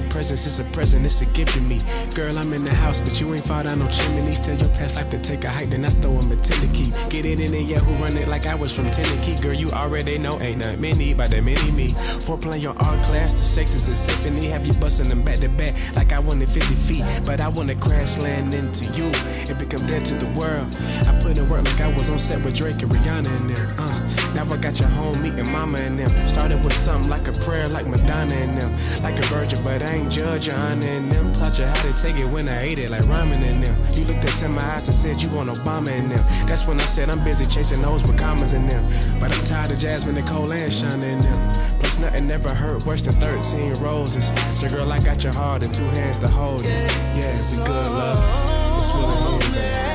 Presence 0.09 0.45
it's 0.45 0.59
a 0.59 0.63
present, 0.75 1.05
it's 1.05 1.21
a 1.21 1.25
gift 1.27 1.53
to 1.53 1.61
me. 1.61 1.79
Girl, 2.13 2.37
I'm 2.37 2.51
in 2.53 2.63
the 2.63 2.75
house, 2.75 2.99
but 2.99 3.19
you 3.19 3.31
ain't 3.33 3.43
fall 3.43 3.63
down 3.63 3.79
no 3.79 3.87
chimneys. 3.87 4.39
Tell 4.39 4.55
your 4.57 4.69
past 4.75 4.97
life 4.97 5.09
to 5.11 5.19
take 5.19 5.43
a 5.43 5.49
hike, 5.49 5.69
then 5.69 5.85
I 5.85 5.89
throw 5.89 6.11
him 6.19 6.31
a 6.31 6.35
tender 6.35 6.71
key. 6.73 6.91
Get 7.09 7.25
it 7.25 7.39
in 7.39 7.51
there, 7.51 7.61
yeah, 7.61 7.79
who 7.79 7.93
run 8.03 8.17
it 8.17 8.27
like 8.27 8.45
I 8.45 8.55
was 8.55 8.75
from 8.75 8.91
Tennessee. 8.91 9.41
Girl, 9.41 9.53
you 9.53 9.67
already 9.69 10.17
know, 10.17 10.37
ain't 10.41 10.57
nothing 10.57 10.81
many, 10.81 11.13
but 11.13 11.29
that 11.29 11.43
many 11.43 11.71
me. 11.71 11.89
For 12.25 12.37
playing 12.37 12.63
your 12.63 12.75
art 12.83 13.03
class, 13.03 13.33
the 13.39 13.45
sex 13.45 13.73
is 13.73 13.87
a 13.87 13.95
symphony. 13.95 14.47
Have 14.47 14.67
you 14.67 14.73
busting 14.73 15.09
them 15.09 15.23
back 15.23 15.37
to 15.39 15.49
back 15.49 15.73
like 15.95 16.11
I 16.11 16.19
wanted 16.19 16.49
50 16.49 16.75
feet. 16.75 17.05
But 17.25 17.39
I 17.39 17.49
wanna 17.49 17.75
crash 17.75 18.19
land 18.19 18.55
into 18.55 18.91
you 18.93 19.11
and 19.49 19.57
become 19.57 19.85
dead 19.87 20.05
to 20.05 20.15
the 20.15 20.27
world. 20.39 20.77
I 21.07 21.19
put 21.21 21.37
in 21.37 21.49
work 21.49 21.65
like 21.65 21.81
I 21.81 21.93
was 21.93 22.09
on 22.09 22.19
set 22.19 22.43
with 22.43 22.55
Drake 22.57 22.81
and 22.81 22.91
Rihanna 22.91 23.29
and 23.29 23.49
them. 23.55 23.75
Uh, 23.79 23.98
now 24.36 24.43
I 24.51 24.57
got 24.57 24.80
your 24.80 24.89
home 24.89 25.21
meeting 25.21 25.51
mama 25.51 25.80
and 25.80 25.99
them. 25.99 26.27
Started 26.27 26.63
with 26.63 26.73
something 26.73 27.09
like 27.09 27.27
a 27.27 27.32
prayer, 27.32 27.67
like 27.69 27.88
Madonna 27.88 28.36
and 28.36 28.61
them. 28.61 28.71
Like 29.03 29.19
a 29.19 29.23
virgin, 29.23 29.63
but 29.63 29.82
I 29.89 29.95
ain't 29.95 30.11
judge 30.11 30.49
honor 30.49 30.88
and 30.88 31.11
them. 31.11 31.34
Taught 31.34 31.59
you 31.59 31.65
how 31.65 31.82
to 31.82 31.93
take 32.03 32.15
it 32.15 32.25
when 32.25 32.47
I 32.47 32.61
ate 32.61 32.80
it, 32.80 32.89
like 32.89 33.03
ramen 33.03 33.41
and 33.41 33.65
them. 33.65 33.77
You 33.95 34.05
looked 34.05 34.23
into 34.23 34.49
my 34.49 34.63
eyes 34.75 34.88
and 34.88 34.95
said 34.95 35.21
you 35.21 35.30
want 35.30 35.49
Obama 35.49 35.89
and 35.89 36.11
them. 36.11 36.23
That's 36.47 36.65
when 36.65 36.80
I 36.80 36.86
said 36.86 37.09
I'm 37.09 37.23
busy 37.23 37.45
chasing 37.45 37.82
those 37.82 38.03
McCommas 38.03 38.53
and 38.53 38.69
them. 38.69 38.84
But 39.19 39.36
I'm 39.36 39.45
tired 39.45 39.71
of 39.71 39.80
Jasmine, 39.80 40.15
Nicole, 40.15 40.51
and 40.51 40.61
Shauna 40.61 41.03
and 41.03 41.23
them. 41.23 41.80
Plus 41.80 41.99
nothing 41.99 42.27
never 42.27 42.53
hurt 42.53 42.86
worse 42.86 43.01
than 43.01 43.13
13 43.13 43.73
roses. 43.84 44.32
So 44.59 44.69
girl, 44.69 44.91
I 44.91 44.99
got 44.99 45.23
your 45.23 45.34
heart 45.34 45.65
in 45.65 45.71
two 45.71 45.84
hands 45.84 46.17
to 46.19 46.27
hold 46.27 46.61
it. 46.63 46.67
Yeah, 46.67 47.34
we 47.51 47.57
good 47.57 47.91
love. 47.91 48.80
It's 48.80 48.93
really 48.93 49.15
home, 49.15 49.88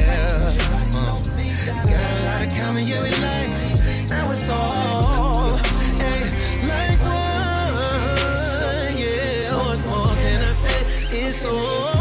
Uh, 0.09 1.23
got 1.87 2.21
a 2.21 2.25
lot 2.25 2.43
of 2.43 2.49
common 2.59 2.87
you 2.87 2.97
and 2.97 3.21
like. 3.23 3.51
Now 4.09 4.31
it's 4.31 4.49
all. 4.51 5.57
Hey, 5.99 6.23
like 6.67 7.01
one. 7.03 8.97
Yeah, 8.97 9.57
what 9.57 9.81
more 9.87 10.15
can 10.15 10.41
I 10.41 10.53
say? 10.53 10.87
It's 11.19 11.39
so 11.39 11.96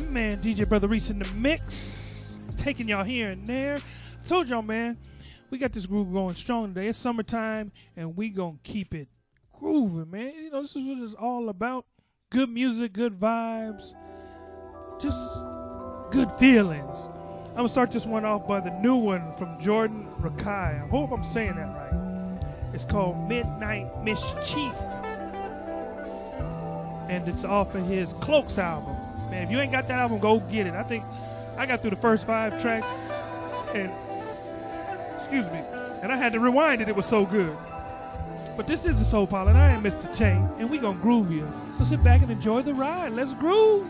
my 0.00 0.10
man 0.10 0.36
DJ 0.38 0.64
Brotha 0.64 0.88
Reese 0.88 1.10
in 1.10 1.18
the 1.18 1.28
mix. 1.34 2.40
Taking 2.56 2.88
y'all 2.88 3.04
here 3.04 3.30
and 3.30 3.46
there. 3.46 3.76
I 3.76 4.28
told 4.28 4.48
y'all, 4.48 4.62
man, 4.62 4.96
we 5.50 5.58
got 5.58 5.72
this 5.72 5.86
groove 5.86 6.12
going 6.12 6.34
strong 6.34 6.74
today. 6.74 6.88
It's 6.88 6.98
summertime 6.98 7.72
and 7.96 8.16
we 8.16 8.28
gonna 8.28 8.58
keep 8.62 8.94
it 8.94 9.08
grooving, 9.52 10.10
man. 10.10 10.32
You 10.34 10.50
know, 10.50 10.62
this 10.62 10.76
is 10.76 10.86
what 10.86 10.98
it's 10.98 11.14
all 11.14 11.48
about. 11.48 11.84
Good 12.30 12.50
music, 12.50 12.92
good 12.92 13.18
vibes, 13.18 13.94
just 15.00 15.40
good 16.12 16.30
feelings. 16.32 17.08
I'm 17.50 17.56
gonna 17.56 17.68
start 17.68 17.90
this 17.90 18.06
one 18.06 18.24
off 18.24 18.46
by 18.46 18.60
the 18.60 18.70
new 18.80 18.96
one 18.96 19.32
from 19.32 19.60
Jordan 19.60 20.06
Rakei. 20.20 20.82
I 20.82 20.86
hope 20.88 21.10
I'm 21.10 21.24
saying 21.24 21.56
that 21.56 21.66
right. 21.66 22.40
It's 22.72 22.84
called 22.84 23.28
Midnight 23.28 24.04
Mischief 24.04 24.74
and 27.08 27.26
it's 27.26 27.44
off 27.44 27.74
of 27.74 27.86
his 27.86 28.12
Cloaks 28.14 28.58
album. 28.58 29.07
Man, 29.30 29.44
if 29.44 29.50
you 29.50 29.58
ain't 29.58 29.72
got 29.72 29.88
that 29.88 29.98
album, 29.98 30.18
go 30.18 30.40
get 30.40 30.66
it. 30.66 30.74
I 30.74 30.82
think 30.82 31.04
I 31.56 31.66
got 31.66 31.80
through 31.80 31.90
the 31.90 31.96
first 31.96 32.26
five 32.26 32.60
tracks, 32.60 32.90
and 33.74 33.90
excuse 35.16 35.46
me, 35.50 35.60
and 36.02 36.12
I 36.12 36.16
had 36.16 36.32
to 36.32 36.40
rewind 36.40 36.80
it. 36.80 36.88
It 36.88 36.96
was 36.96 37.06
so 37.06 37.26
good. 37.26 37.56
But 38.56 38.66
this 38.66 38.86
is 38.86 38.98
the 38.98 39.04
Soul 39.04 39.26
Parlour. 39.26 39.52
I 39.52 39.70
am 39.70 39.82
Mr. 39.82 40.12
Tay, 40.12 40.42
and 40.58 40.68
we 40.68 40.78
gonna 40.78 40.98
groove 40.98 41.30
you. 41.30 41.48
So 41.74 41.84
sit 41.84 42.02
back 42.02 42.22
and 42.22 42.30
enjoy 42.30 42.62
the 42.62 42.74
ride. 42.74 43.12
Let's 43.12 43.34
groove. 43.34 43.88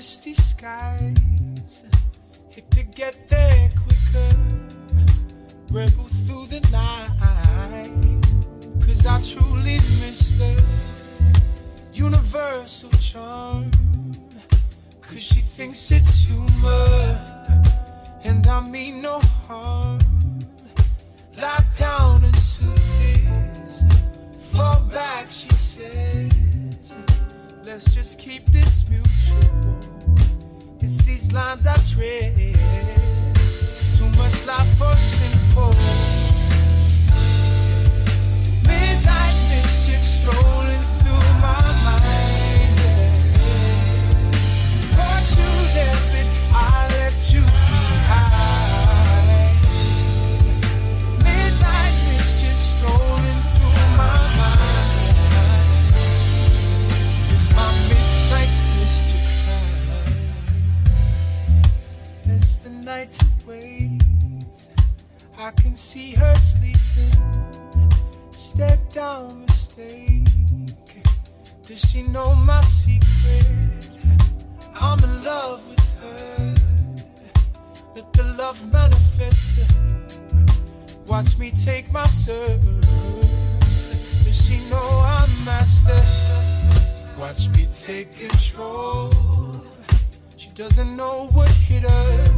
Misty 0.00 0.32
skies. 0.32 1.84
Hit 2.48 2.70
to 2.70 2.82
get 2.84 3.28
there 3.28 3.68
quicker, 3.84 4.34
rebel 5.70 6.08
through 6.24 6.46
the 6.46 6.60
night. 6.72 7.90
Cause 8.80 9.04
I 9.04 9.20
truly 9.20 9.74
missed 10.00 10.40
her 10.40 10.56
universal 11.92 12.88
charm. 12.92 13.70
Cause 15.02 15.22
she 15.22 15.40
thinks 15.40 15.90
it's 15.90 16.24
humor, 16.24 17.20
and 18.24 18.46
I 18.46 18.66
mean 18.70 19.02
no 19.02 19.18
harm. 19.46 20.00
Lie 21.36 21.66
down 21.76 22.24
and 22.24 22.36
soothes, 22.36 23.84
fall 24.50 24.82
back, 24.84 25.26
she 25.30 25.50
says. 25.50 26.96
Let's 27.62 27.94
just 27.94 28.18
keep 28.18 28.46
this 28.46 28.88
mutual. 28.88 29.89
It's 30.82 31.02
these 31.04 31.30
lines 31.32 31.66
I 31.66 31.74
tread. 31.92 32.34
Too 32.36 34.08
much 34.16 34.46
life 34.46 34.78
for 34.78 34.96
simple. 34.96 35.74
Midnight 38.66 39.36
mischief 39.50 40.02
strolling 40.02 40.80
through 41.00 41.40
my 41.42 41.69
It's 62.40 62.56
the 62.64 62.70
night 62.70 63.12
to 63.12 63.26
wait. 63.46 64.00
I 65.38 65.50
can 65.62 65.76
see 65.76 66.14
her 66.14 66.34
sleeping. 66.36 67.14
Stare 68.30 68.78
down 68.94 69.44
mistake. 69.44 70.26
Does 71.66 71.80
she 71.88 72.02
know 72.14 72.34
my 72.34 72.62
secret? 72.62 73.90
I'm 74.74 74.98
in 75.04 75.24
love 75.24 75.68
with 75.68 76.00
her. 76.00 76.54
Let 77.94 78.10
the 78.14 78.24
love 78.38 78.58
manifest. 78.72 79.70
Watch 81.06 81.36
me 81.36 81.50
take 81.50 81.92
my 81.92 82.06
serve. 82.06 82.64
Does 84.24 84.38
she 84.46 84.56
know 84.70 84.88
I'm 85.18 85.32
master? 85.44 86.02
Watch 87.20 87.50
me 87.50 87.68
take 87.84 88.12
control. 88.16 89.49
Doesn't 90.54 90.96
know 90.96 91.28
what 91.32 91.48
hit 91.48 91.84
her. 91.84 92.28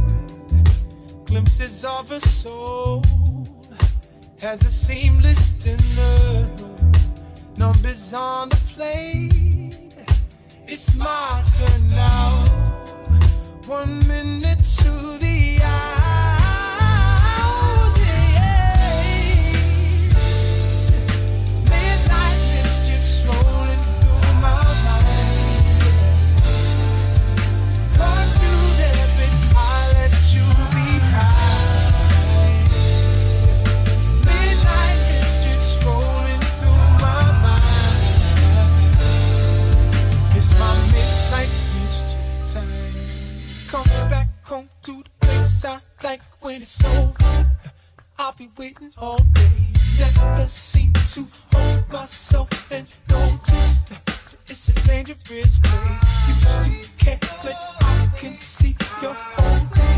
Glimpses 1.25 1.83
of 1.83 2.09
her 2.09 2.19
soul. 2.19 3.03
Has 4.39 4.63
a 4.63 4.71
seamless 4.71 5.53
dinner. 5.53 6.47
Numbers 7.57 8.13
on 8.13 8.49
the 8.49 8.55
plate. 8.73 9.73
It's 10.67 10.95
my 10.95 11.43
turn 11.57 11.87
now. 11.87 12.29
One 13.67 13.99
minute 14.07 14.63
to 14.79 14.91
the 15.19 15.32
when 46.53 46.61
it's 46.61 46.85
over, 46.99 47.49
I'll 48.19 48.33
be 48.33 48.47
waiting 48.59 48.91
all 48.99 49.17
day. 49.17 49.73
Never 49.97 50.47
seem 50.47 50.93
to 50.93 51.25
hold 51.51 51.91
myself 51.91 52.71
and 52.71 52.85
notice 53.09 53.81
that 53.89 54.35
it's 54.45 54.69
a 54.69 54.87
dangerous 54.87 55.57
place. 55.57 56.03
You 56.27 56.33
still 56.45 56.95
can't, 56.99 57.21
but 57.41 57.57
I 57.81 58.07
can 58.17 58.35
see 58.37 58.75
your 59.01 59.15
whole 59.15 59.65
day. 59.73 59.97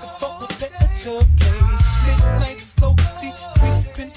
The 0.00 0.08
phone 0.18 0.40
will 0.40 0.48
let 0.62 0.72
her 0.72 1.22
place. 1.38 1.88
Midnight 2.06 2.60
slowly 2.60 3.32
creeping 3.58 4.12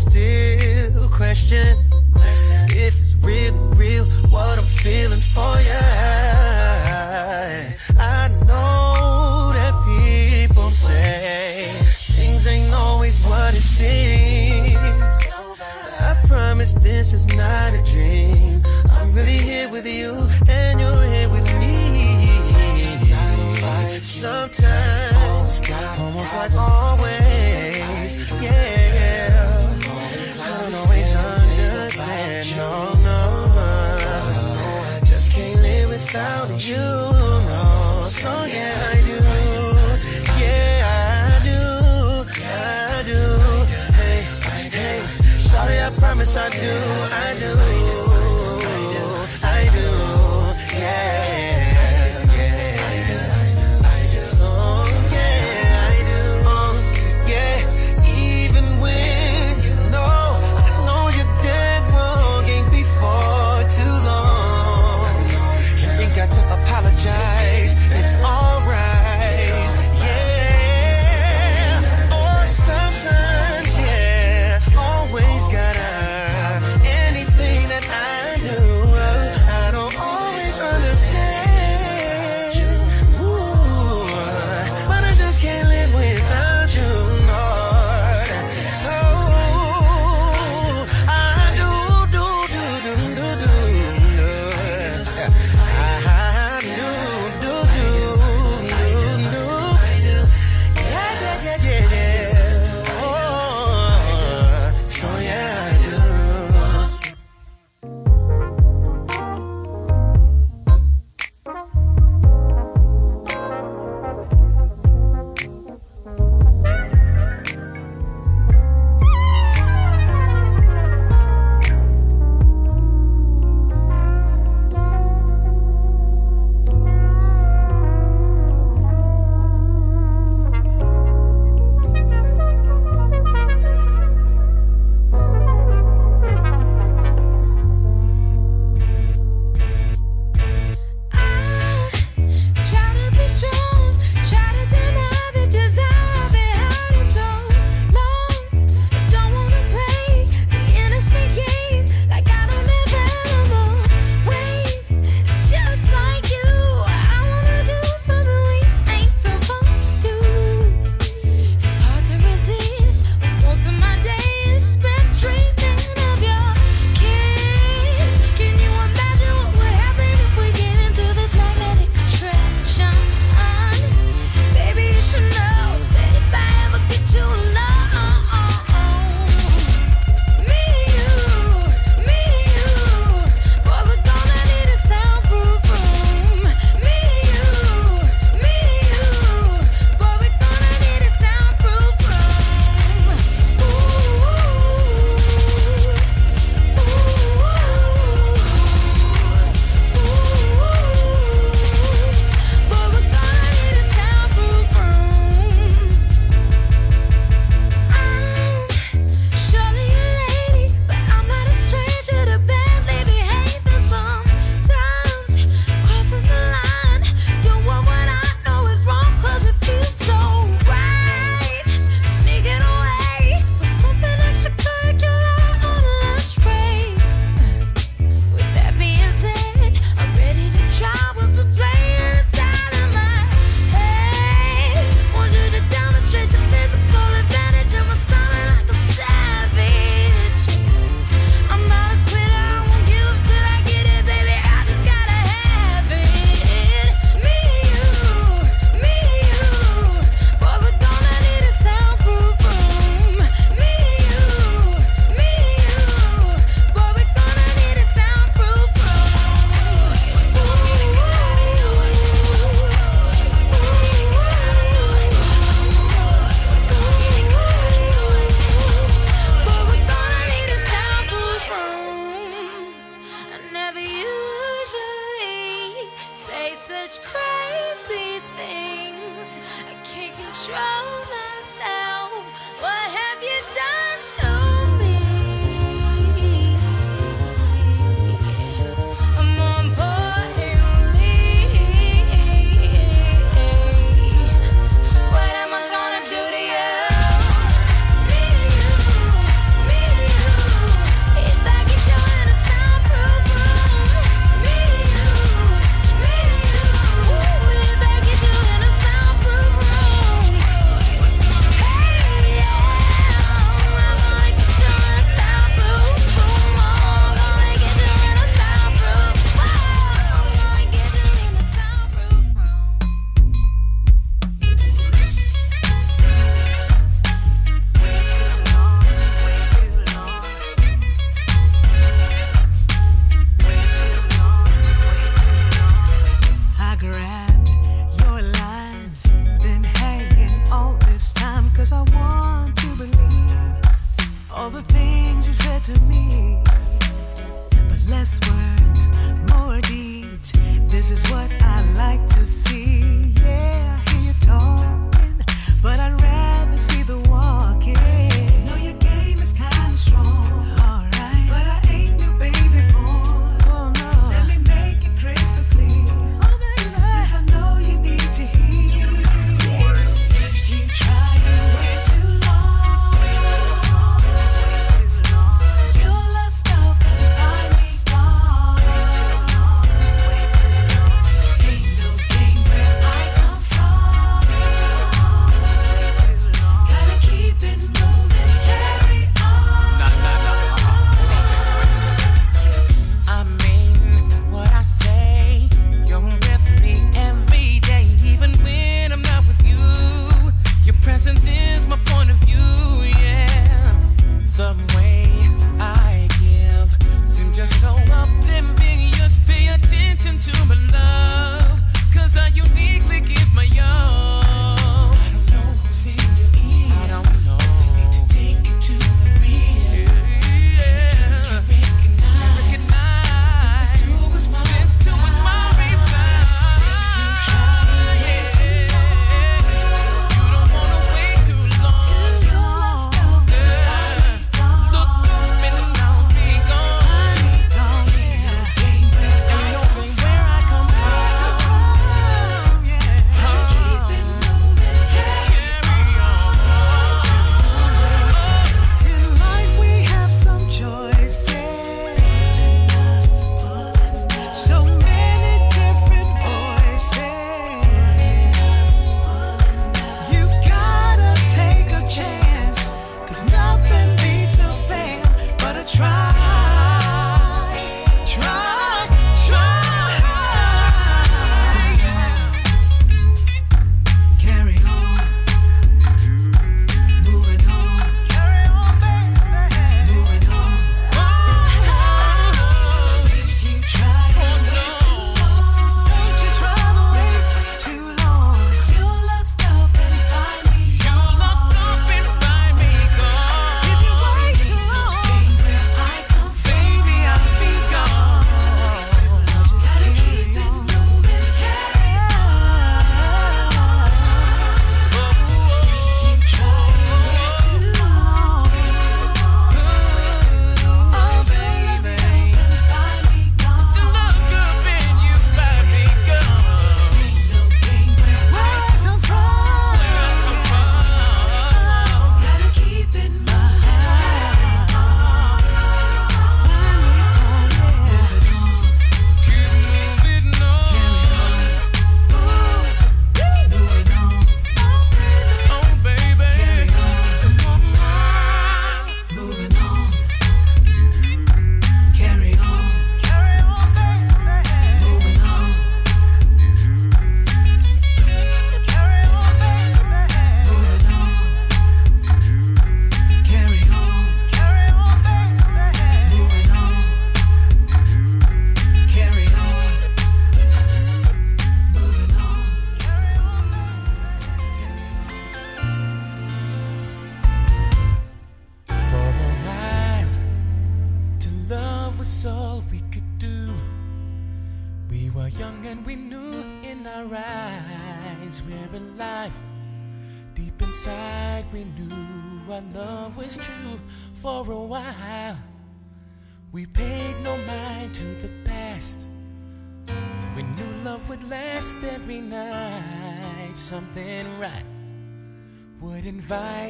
still 0.00 1.08
question 1.10 1.89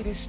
invite 0.01 0.11
us 0.13 0.27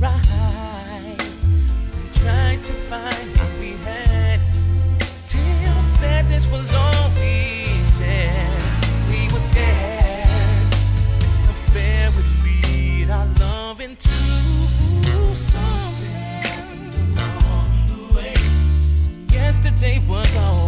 right. 0.00 1.16
We 1.96 2.08
tried 2.12 2.62
to 2.64 2.72
find. 2.72 3.32
Till 5.28 5.82
sadness 5.82 6.50
was 6.50 6.74
all 6.74 7.10
we 7.16 7.64
shared. 7.96 8.62
We 9.08 9.32
were 9.32 9.40
scared. 9.40 10.28
This 11.20 11.48
affair 11.48 12.10
would 12.10 12.26
lead 12.44 13.10
our 13.10 13.26
love 13.40 13.80
into 13.80 14.08
something 15.32 16.92
along 17.16 17.70
the 17.86 18.14
way. 18.14 18.34
Yesterday 19.32 20.02
was 20.06 20.36
all 20.36 20.61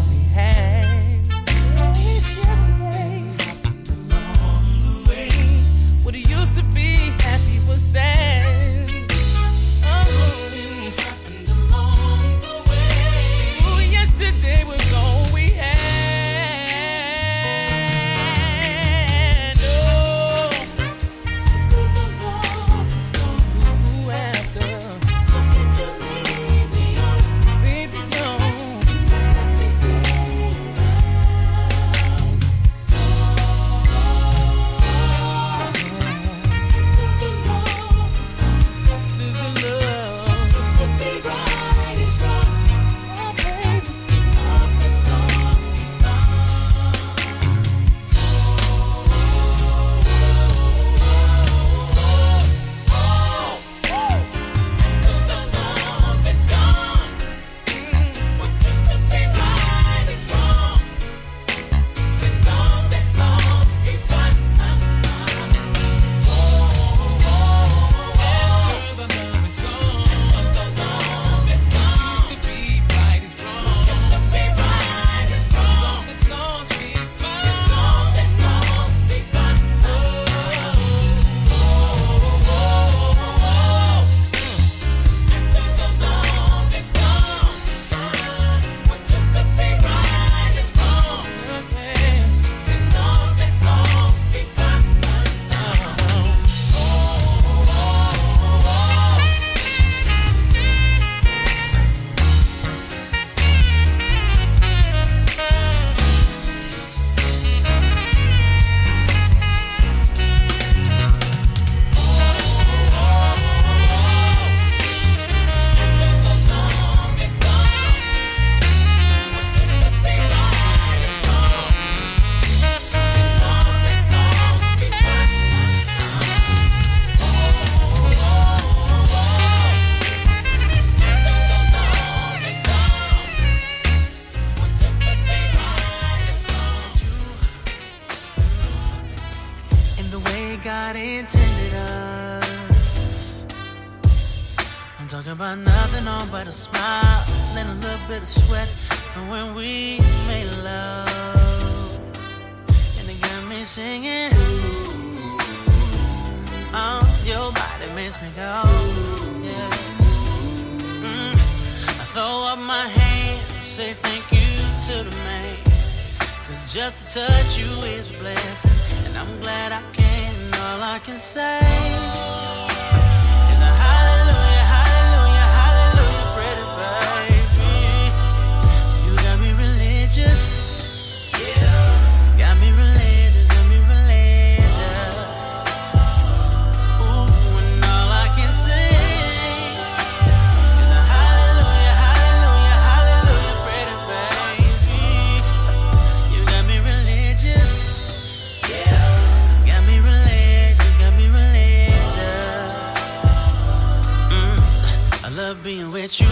I 205.24 205.30
love 205.30 205.64
being 205.64 205.90
with 205.90 206.20
you. 206.20 206.26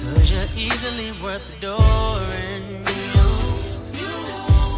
Cause 0.00 0.32
you're 0.32 0.50
easily 0.58 1.12
worth 1.22 1.46
adoring. 1.58 2.84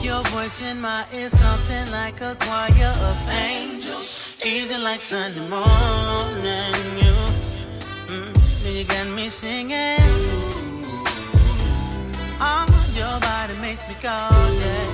Your 0.05 0.23
voice 0.25 0.61
in 0.71 0.83
my 0.83 1.07
ear, 1.15 1.31
something 1.31 1.91
like 1.91 2.21
a 2.21 2.35
choir 2.35 2.93
of 3.09 3.17
angels. 3.31 4.37
Easy 4.45 4.77
like 4.77 5.01
Sunday 5.01 5.41
morning. 5.49 6.75
You, 7.01 7.17
mm, 8.13 8.77
you 8.77 8.85
got 8.85 9.07
me 9.17 9.31
singing. 9.31 9.97
Oh, 12.39 12.67
your 12.95 13.19
body 13.21 13.55
makes 13.63 13.81
me 13.89 13.95
go, 14.03 14.29
yeah. 14.61 14.89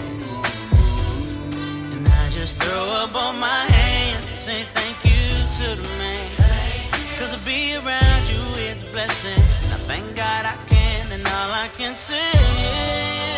And 1.92 2.06
I 2.06 2.28
just 2.30 2.56
throw 2.62 2.84
up 3.02 3.16
on 3.16 3.40
my 3.40 3.62
hands, 3.66 4.26
say 4.26 4.62
thank 4.74 4.96
you 5.02 5.18
to 5.58 5.82
the 5.82 5.88
man. 5.98 6.07
Cause 7.28 7.36
to 7.36 7.44
be 7.44 7.74
around 7.74 8.30
you 8.30 8.40
is 8.70 8.82
a 8.82 8.86
blessing. 8.86 9.36
I 9.36 9.76
thank 9.84 10.16
God 10.16 10.46
I 10.46 10.56
can, 10.66 11.12
and 11.12 11.26
all 11.26 11.52
I 11.52 11.68
can 11.76 11.94
say 11.94 13.37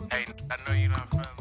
Hey, 0.00 0.24
I 0.50 0.56
know 0.66 0.74
you 0.74 0.88
don't 0.88 1.10
feel 1.10 1.31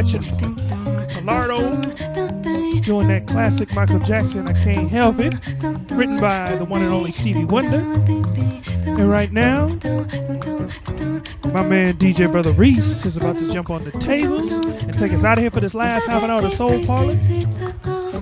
Gretchen 0.00 0.22
Parlato 1.26 2.82
doing 2.82 3.08
that 3.08 3.26
classic 3.26 3.74
Michael 3.74 3.98
Jackson, 3.98 4.48
I 4.48 4.54
Can't 4.54 4.88
Help 4.88 5.18
It, 5.18 5.34
written 5.90 6.16
by 6.16 6.56
the 6.56 6.64
one 6.64 6.80
and 6.80 6.90
only 6.90 7.12
Stevie 7.12 7.44
Wonder. 7.44 7.80
And 8.86 9.10
right 9.10 9.30
now, 9.30 9.66
my 11.52 11.62
man 11.62 11.98
DJ 11.98 12.32
Brotha 12.32 12.56
Reese 12.56 13.04
is 13.04 13.18
about 13.18 13.38
to 13.40 13.52
jump 13.52 13.68
on 13.68 13.84
the 13.84 13.90
tables 13.90 14.50
and 14.52 14.98
take 14.98 15.12
us 15.12 15.22
out 15.22 15.36
of 15.36 15.42
here 15.42 15.50
for 15.50 15.60
this 15.60 15.74
last 15.74 16.06
half 16.06 16.22
an 16.22 16.30
hour 16.30 16.46
of 16.46 16.54
Soul 16.54 16.82
Parlour. 16.86 17.16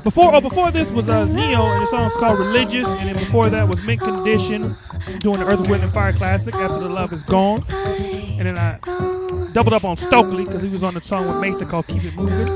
Before 0.01 0.35
oh 0.35 0.41
before 0.41 0.73
this 0.73 0.91
was 0.91 1.09
uh, 1.09 1.27
Neo 1.27 1.63
and 1.63 1.81
the 1.81 1.87
song's 1.87 2.15
called 2.15 2.41
Religious, 2.41 2.89
and 2.89 3.09
then 3.09 3.15
before 3.15 3.51
that 3.51 3.69
was 3.69 3.81
Mint 3.85 4.01
Condition 4.01 4.75
doing 5.21 5.39
the 5.39 5.47
Earth, 5.47 5.69
Wind, 5.69 5.85
and 5.85 5.93
Fire 5.93 6.13
Classic 6.13 6.57
after 6.57 6.81
the 6.81 6.89
love 6.89 7.13
is 7.13 7.23
gone. 7.23 7.63
And 7.71 8.47
then 8.47 8.59
I 8.59 8.79
doubled 9.59 9.75
up 9.75 9.85
on 9.85 9.97
Stokley 9.97 10.45
because 10.45 10.63
he 10.63 10.69
was 10.69 10.85
on 10.85 10.95
the 10.95 11.01
song 11.01 11.27
with 11.27 11.41
Mason 11.41 11.67
called 11.67 11.89
Keep 11.89 12.05
It 12.05 12.17
Moving. 12.17 12.47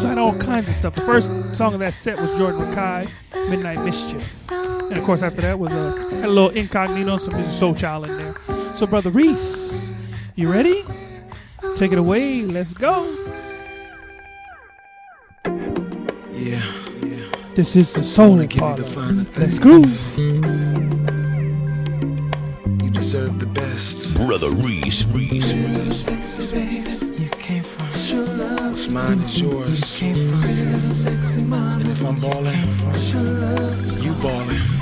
So 0.00 0.06
I 0.06 0.08
had 0.08 0.18
all 0.18 0.36
kinds 0.36 0.68
of 0.68 0.74
stuff. 0.74 0.96
The 0.96 1.02
first 1.02 1.30
song 1.54 1.74
of 1.74 1.78
that 1.78 1.94
set 1.94 2.20
was 2.20 2.36
Jordan 2.36 2.60
Rakei, 2.60 3.08
Midnight 3.48 3.84
Mischief. 3.84 4.50
And 4.50 4.98
of 4.98 5.04
course, 5.04 5.22
after 5.22 5.42
that 5.42 5.56
was 5.56 5.70
a, 5.70 5.96
had 6.16 6.24
a 6.24 6.28
little 6.28 6.50
incognito, 6.50 7.18
some 7.18 7.34
Musiq 7.34 7.76
Soulchild 7.76 8.08
in 8.08 8.18
there. 8.18 8.34
So, 8.74 8.88
Brotha 8.88 9.14
Reese, 9.14 9.92
you 10.34 10.52
ready? 10.52 10.82
Take 11.76 11.92
it 11.92 11.98
away. 11.98 12.42
Let's 12.42 12.74
go. 12.74 13.04
Yeah. 16.32 16.60
yeah. 17.00 17.30
This 17.54 17.76
is 17.76 17.92
the 17.92 18.02
soul 18.02 18.44
part. 18.48 18.78
The 18.78 19.26
Let's 19.38 19.60
groove. 19.60 19.86
You 22.82 22.90
deserve 22.90 23.38
the 23.38 23.46
best. 23.46 24.05
Brotha 24.16 24.48
Reese, 24.64 25.04
Reese, 25.06 25.52
Reese. 25.52 26.04
Sexy 26.04 26.46
baby, 26.50 27.22
you 27.22 27.28
came 27.28 27.62
from 27.62 27.86
your 28.08 28.26
love. 28.36 28.70
What's 28.70 28.88
mine 28.88 29.18
is 29.18 29.40
yours. 29.40 30.02
You 30.02 30.14
came 30.14 30.30
from 30.30 30.84
your 30.84 30.94
sexy 30.94 31.42
mama. 31.42 31.80
And 31.80 31.90
if 31.90 32.02
I'm 32.02 32.18
balling, 32.18 32.56
you 34.02 34.12
balling. 34.22 34.75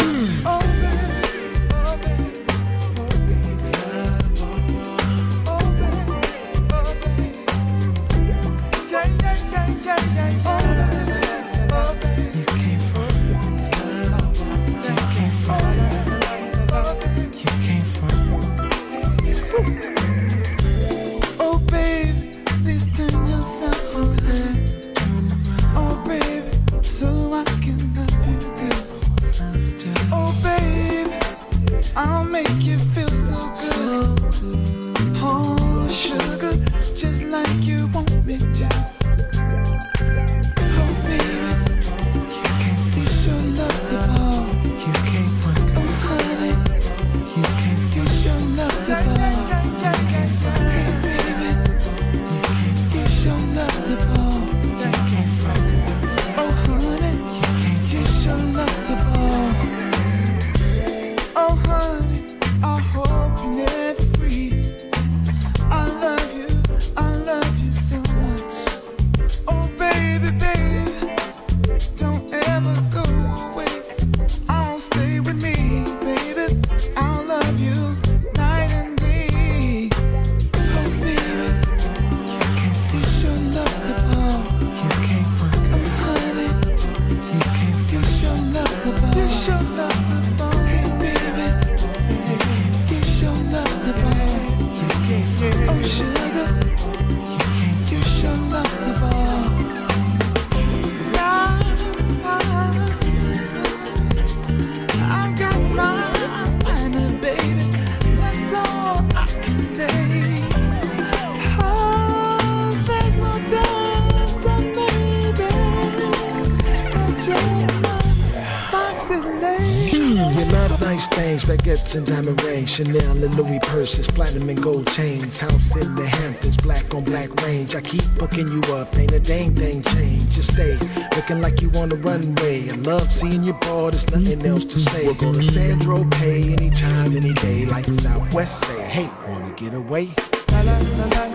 And 121.95 122.07
diamond 122.09 122.43
rings, 122.43 122.75
Chanel 122.75 123.23
and 123.23 123.35
Louis 123.37 123.61
purses, 123.61 124.09
platinum 124.09 124.49
and 124.49 124.61
gold 124.61 124.89
chains, 124.89 125.39
house 125.39 125.77
in 125.77 125.95
the 125.95 126.05
Hamptons, 126.05 126.57
black 126.57 126.93
on 126.93 127.05
black 127.05 127.33
range. 127.43 127.77
I 127.77 127.83
keep 127.83 128.03
booking 128.19 128.49
you 128.49 128.61
up, 128.75 128.97
ain't 128.99 129.13
a 129.13 129.21
dang 129.21 129.55
thing 129.55 129.81
change. 129.83 130.29
Just 130.31 130.55
stay 130.55 130.77
looking 131.15 131.41
like 131.41 131.63
you 131.63 131.71
on 131.77 131.91
the 131.91 131.97
runway. 131.97 132.69
I 132.69 132.75
love 132.77 133.13
seeing 133.13 133.45
you 133.45 133.53
ball, 133.53 133.93
there's 133.93 134.09
nothing 134.11 134.45
else 134.45 134.65
to 134.65 134.81
say. 134.81 135.05
We'll 135.05 135.15
go 135.15 135.35
to 135.35 135.43
Saint-Tropez 135.43 136.53
anytime, 136.57 137.17
any 137.17 137.33
day, 137.35 137.67
like 137.67 137.85
Southwest 137.85 138.65
say. 138.65 138.83
Hey, 138.83 139.11
wanna 139.29 139.55
get 139.55 139.75
away? 139.75 140.11
La 140.51 140.63
la 140.63 140.79
la 140.79 141.34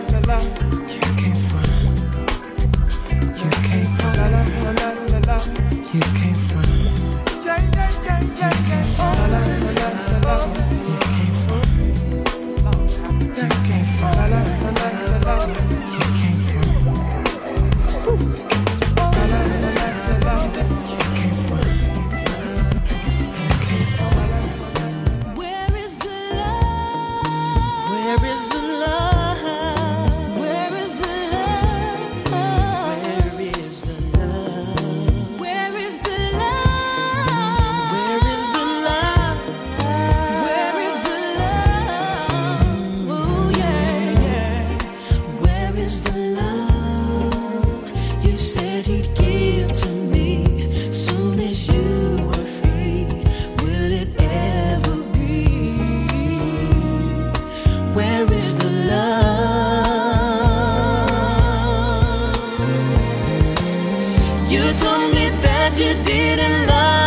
that 65.70 65.78
you 65.78 66.02
didn't 66.02 66.66
love 66.66 66.99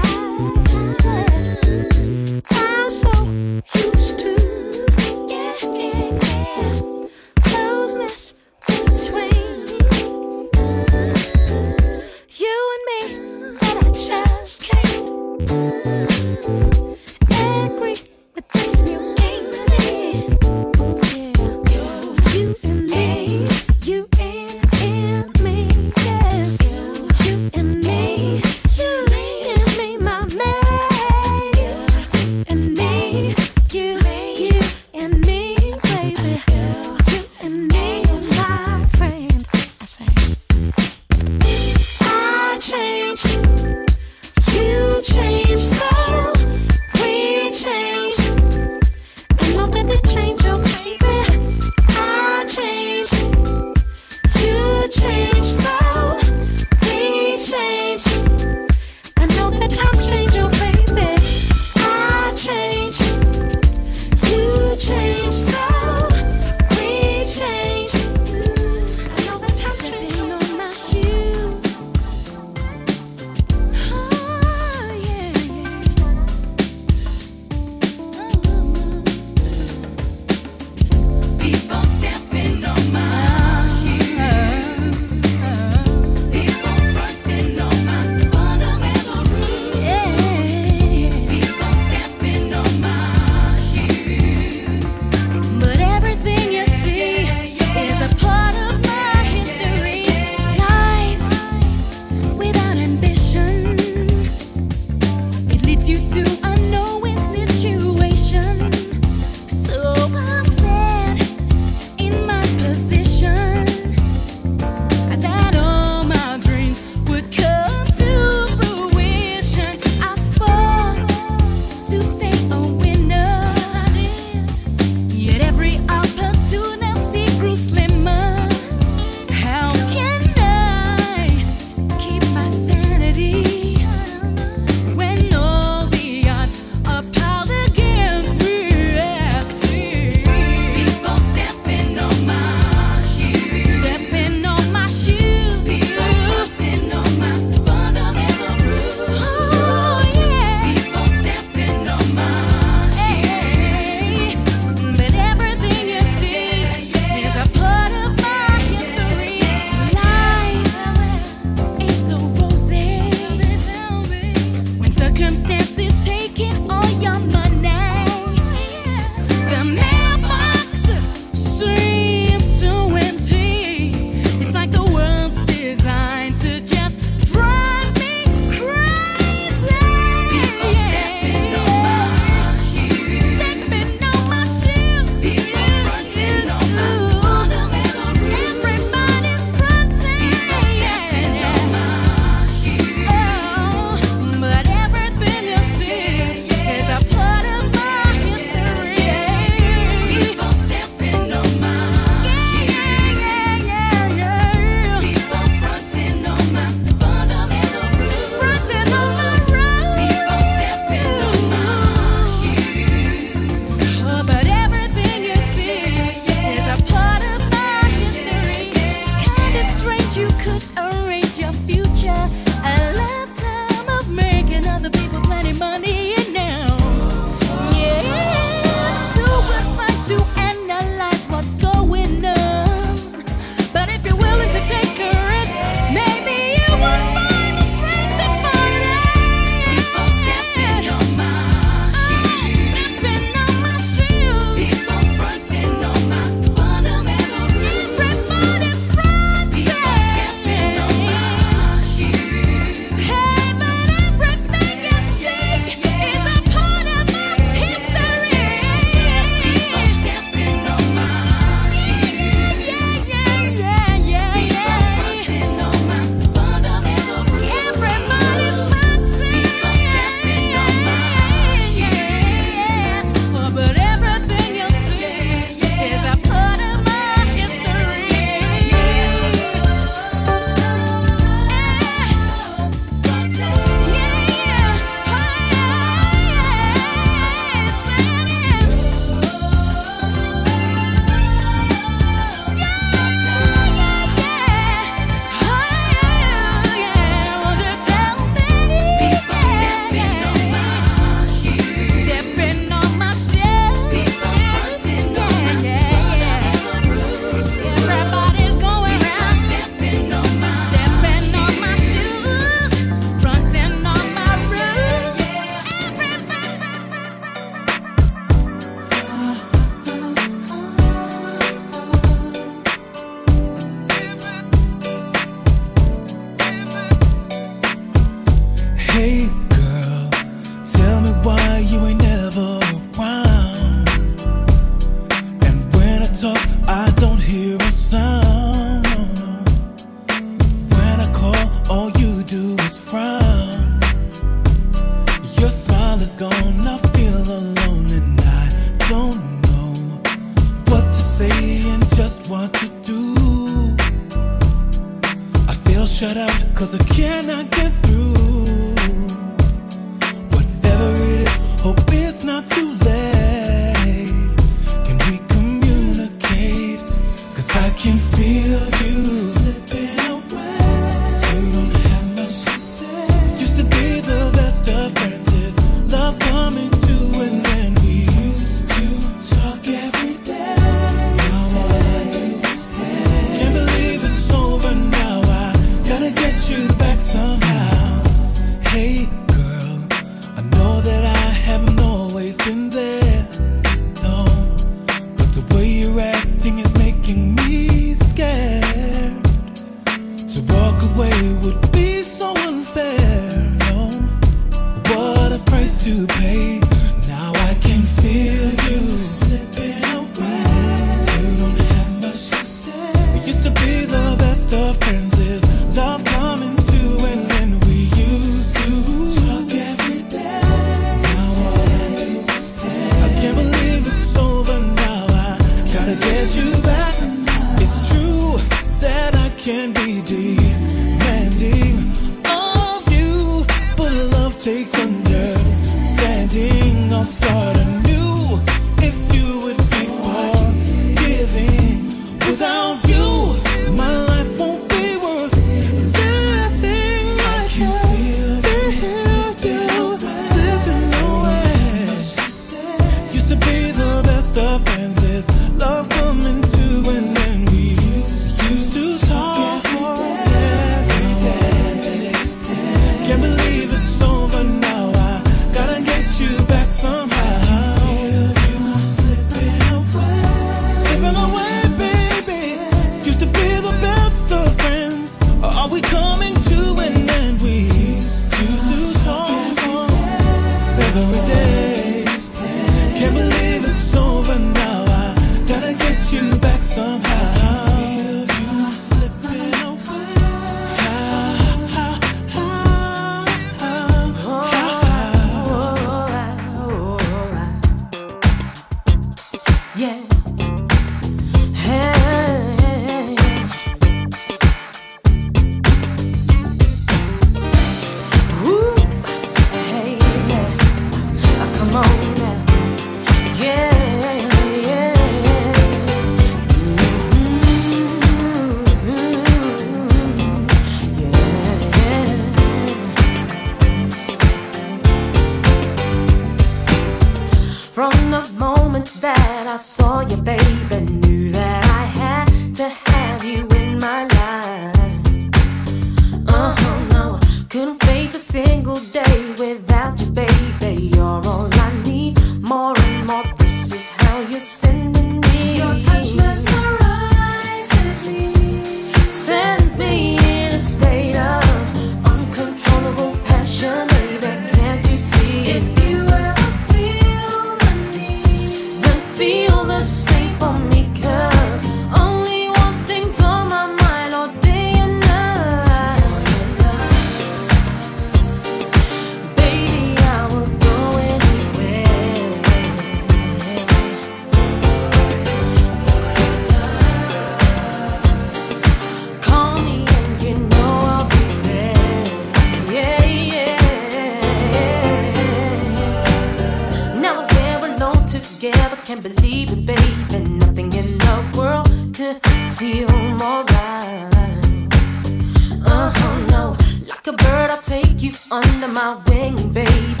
under 598.31 598.67
my 598.67 598.95
wing, 599.07 599.35
baby. 599.53 600.00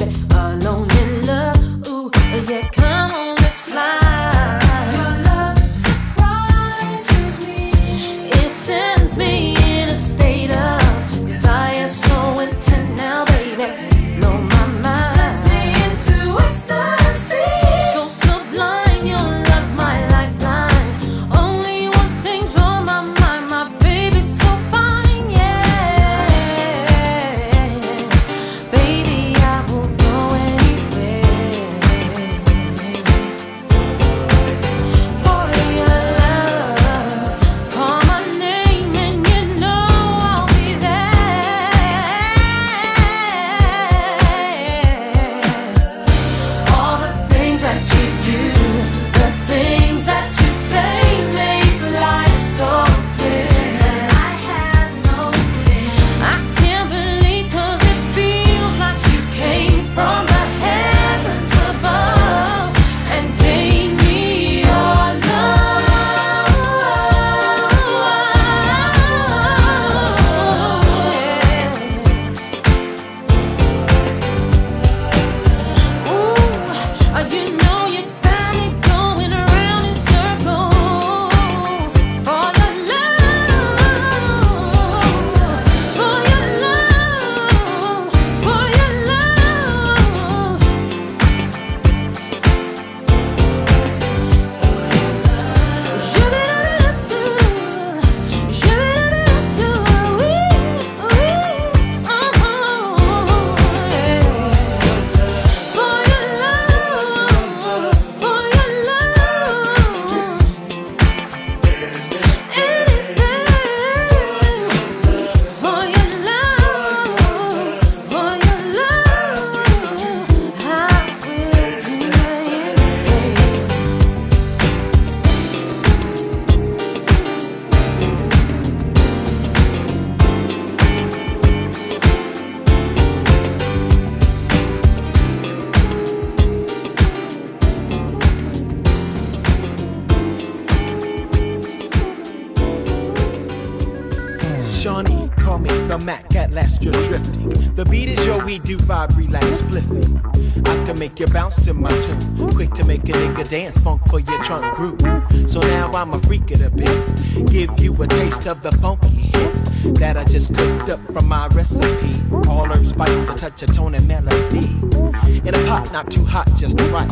Not 166.03 166.11
too 166.11 166.25
hot, 166.25 166.47
just 166.55 166.79
right. 166.91 167.09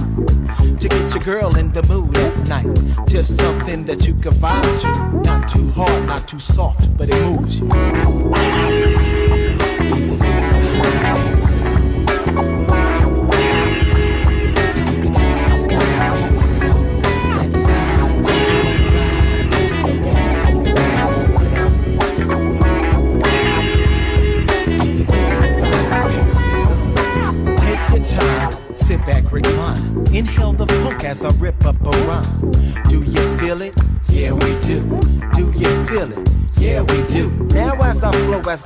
To 0.80 0.88
get 0.88 1.14
your 1.14 1.24
girl 1.24 1.56
in 1.58 1.72
the 1.74 1.84
mood 1.84 2.18
at 2.18 2.48
night. 2.48 3.08
Just 3.08 3.38
something 3.38 3.86
that 3.86 4.08
you 4.08 4.14
can 4.16 4.32
vibe 4.34 4.82
to. 4.82 5.30
Not 5.30 5.48
too 5.48 5.70
hard, 5.72 6.08
not 6.08 6.28
too 6.28 6.40
soft, 6.40 6.98
but 6.98 7.10
it 7.10 7.26
moves 7.26 7.60
you. 7.60 8.09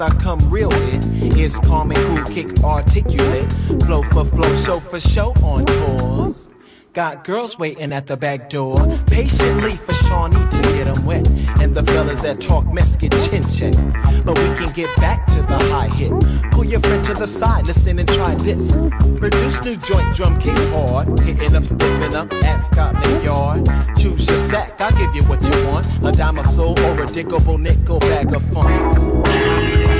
I 0.03 0.09
come 0.15 0.49
real 0.49 0.67
with, 0.67 1.37
it's 1.37 1.57
calm 1.59 1.91
and 1.91 1.99
cool, 2.07 2.25
kick 2.25 2.61
articulate. 2.61 3.49
Flow 3.85 4.03
for 4.03 4.25
flow, 4.25 4.53
show 4.55 4.77
for 4.77 4.99
show 4.99 5.31
on 5.41 5.65
tours. 5.65 6.49
Got 6.91 7.23
girls 7.23 7.57
waiting 7.57 7.93
at 7.93 8.07
the 8.07 8.17
back 8.17 8.49
door, 8.49 8.75
patiently 9.07 9.71
for 9.71 9.93
Shawnee 9.93 10.35
to 10.35 10.61
get 10.75 10.87
'em 10.87 11.05
wet. 11.05 11.25
And 11.61 11.73
the 11.73 11.83
fellas 11.83 12.19
that 12.19 12.41
talk 12.41 12.65
mess 12.73 12.97
get 12.97 13.13
chin 13.13 13.43
check. 13.49 13.73
But 14.25 14.37
we 14.37 14.53
can 14.55 14.73
get 14.73 14.93
back 14.97 15.25
to 15.27 15.41
the 15.41 15.57
high 15.71 15.87
hit. 15.87 16.11
Pull 16.51 16.65
your 16.65 16.81
friend 16.81 17.03
to 17.05 17.13
the 17.13 17.25
side, 17.25 17.65
listen 17.65 17.97
and 17.97 18.09
try 18.09 18.35
this. 18.35 18.73
Produce 19.19 19.63
new 19.63 19.77
joint 19.77 20.13
drum 20.13 20.37
kick 20.37 20.57
hard. 20.73 21.17
Hitting 21.21 21.55
up, 21.55 21.63
stiffing 21.63 22.13
up 22.13 22.31
at 22.43 22.57
Scotland 22.57 23.23
Yard. 23.23 23.69
Choose 23.97 24.27
your 24.27 24.37
sack, 24.37 24.81
I'll 24.81 24.91
give 24.91 25.15
you 25.15 25.23
what 25.23 25.41
you 25.47 25.55
want. 25.67 25.87
A 26.03 26.11
dime 26.11 26.39
of 26.39 26.51
soul 26.51 26.77
or 26.87 27.03
a 27.03 27.07
diggable 27.07 27.57
nickel 27.57 27.99
bag 27.99 28.33
of 28.33 28.43
fun. 28.51 29.92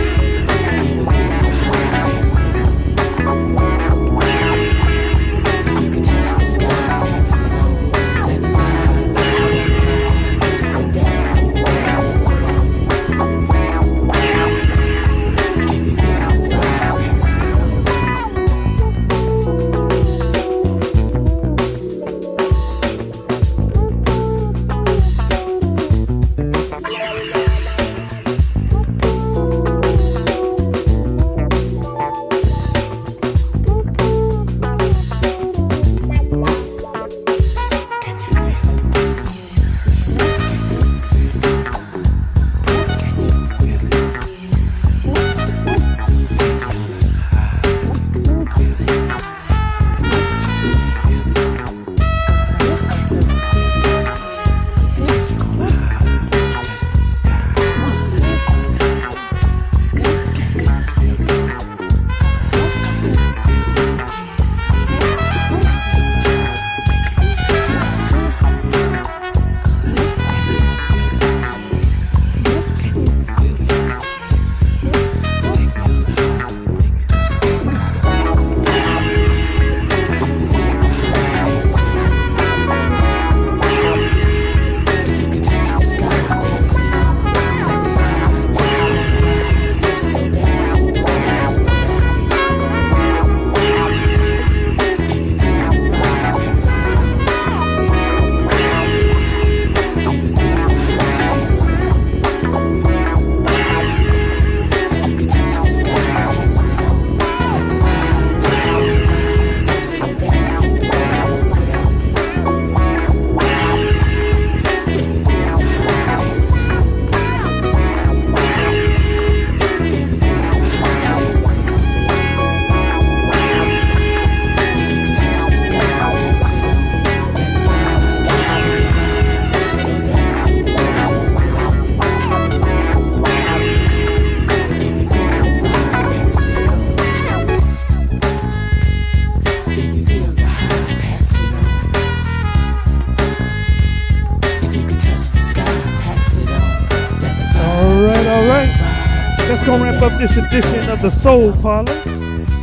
This 150.24 150.38
edition 150.38 150.90
of 150.90 151.02
the 151.02 151.10
Soul 151.10 151.52
Parlour 151.52 151.94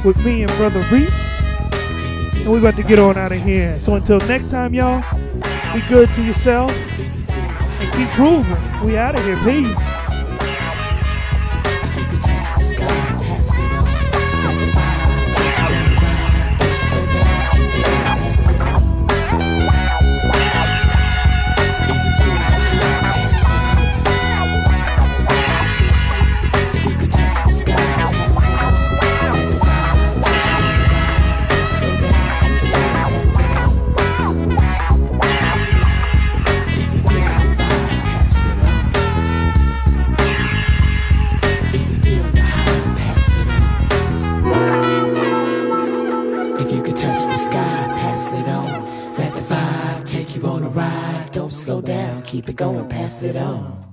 with 0.03 0.17
me 0.25 0.45
and 0.45 0.51
Brotha 0.53 0.83
Reese. 0.91 2.41
And 2.41 2.51
we 2.51 2.59
about 2.59 2.75
to 2.77 2.83
get 2.83 2.99
on 2.99 3.19
out 3.19 3.33
of 3.33 3.43
here. 3.43 3.79
So 3.81 3.97
until 3.97 4.19
next 4.21 4.51
time, 4.51 4.73
y'all, 4.73 5.05
be 5.75 5.83
good 5.87 6.09
to 6.15 6.23
yourself 6.23 6.71
and 7.29 7.93
keep 7.93 8.11
grooving. 8.17 8.83
We 8.83 8.97
out 8.97 9.15
of 9.15 9.23
here. 9.27 9.37
Peace. 9.45 9.90
Keep 52.41 52.49
it 52.49 52.57
going, 52.57 52.89
pass 52.89 53.23
it 53.23 53.37
on. 53.37 53.90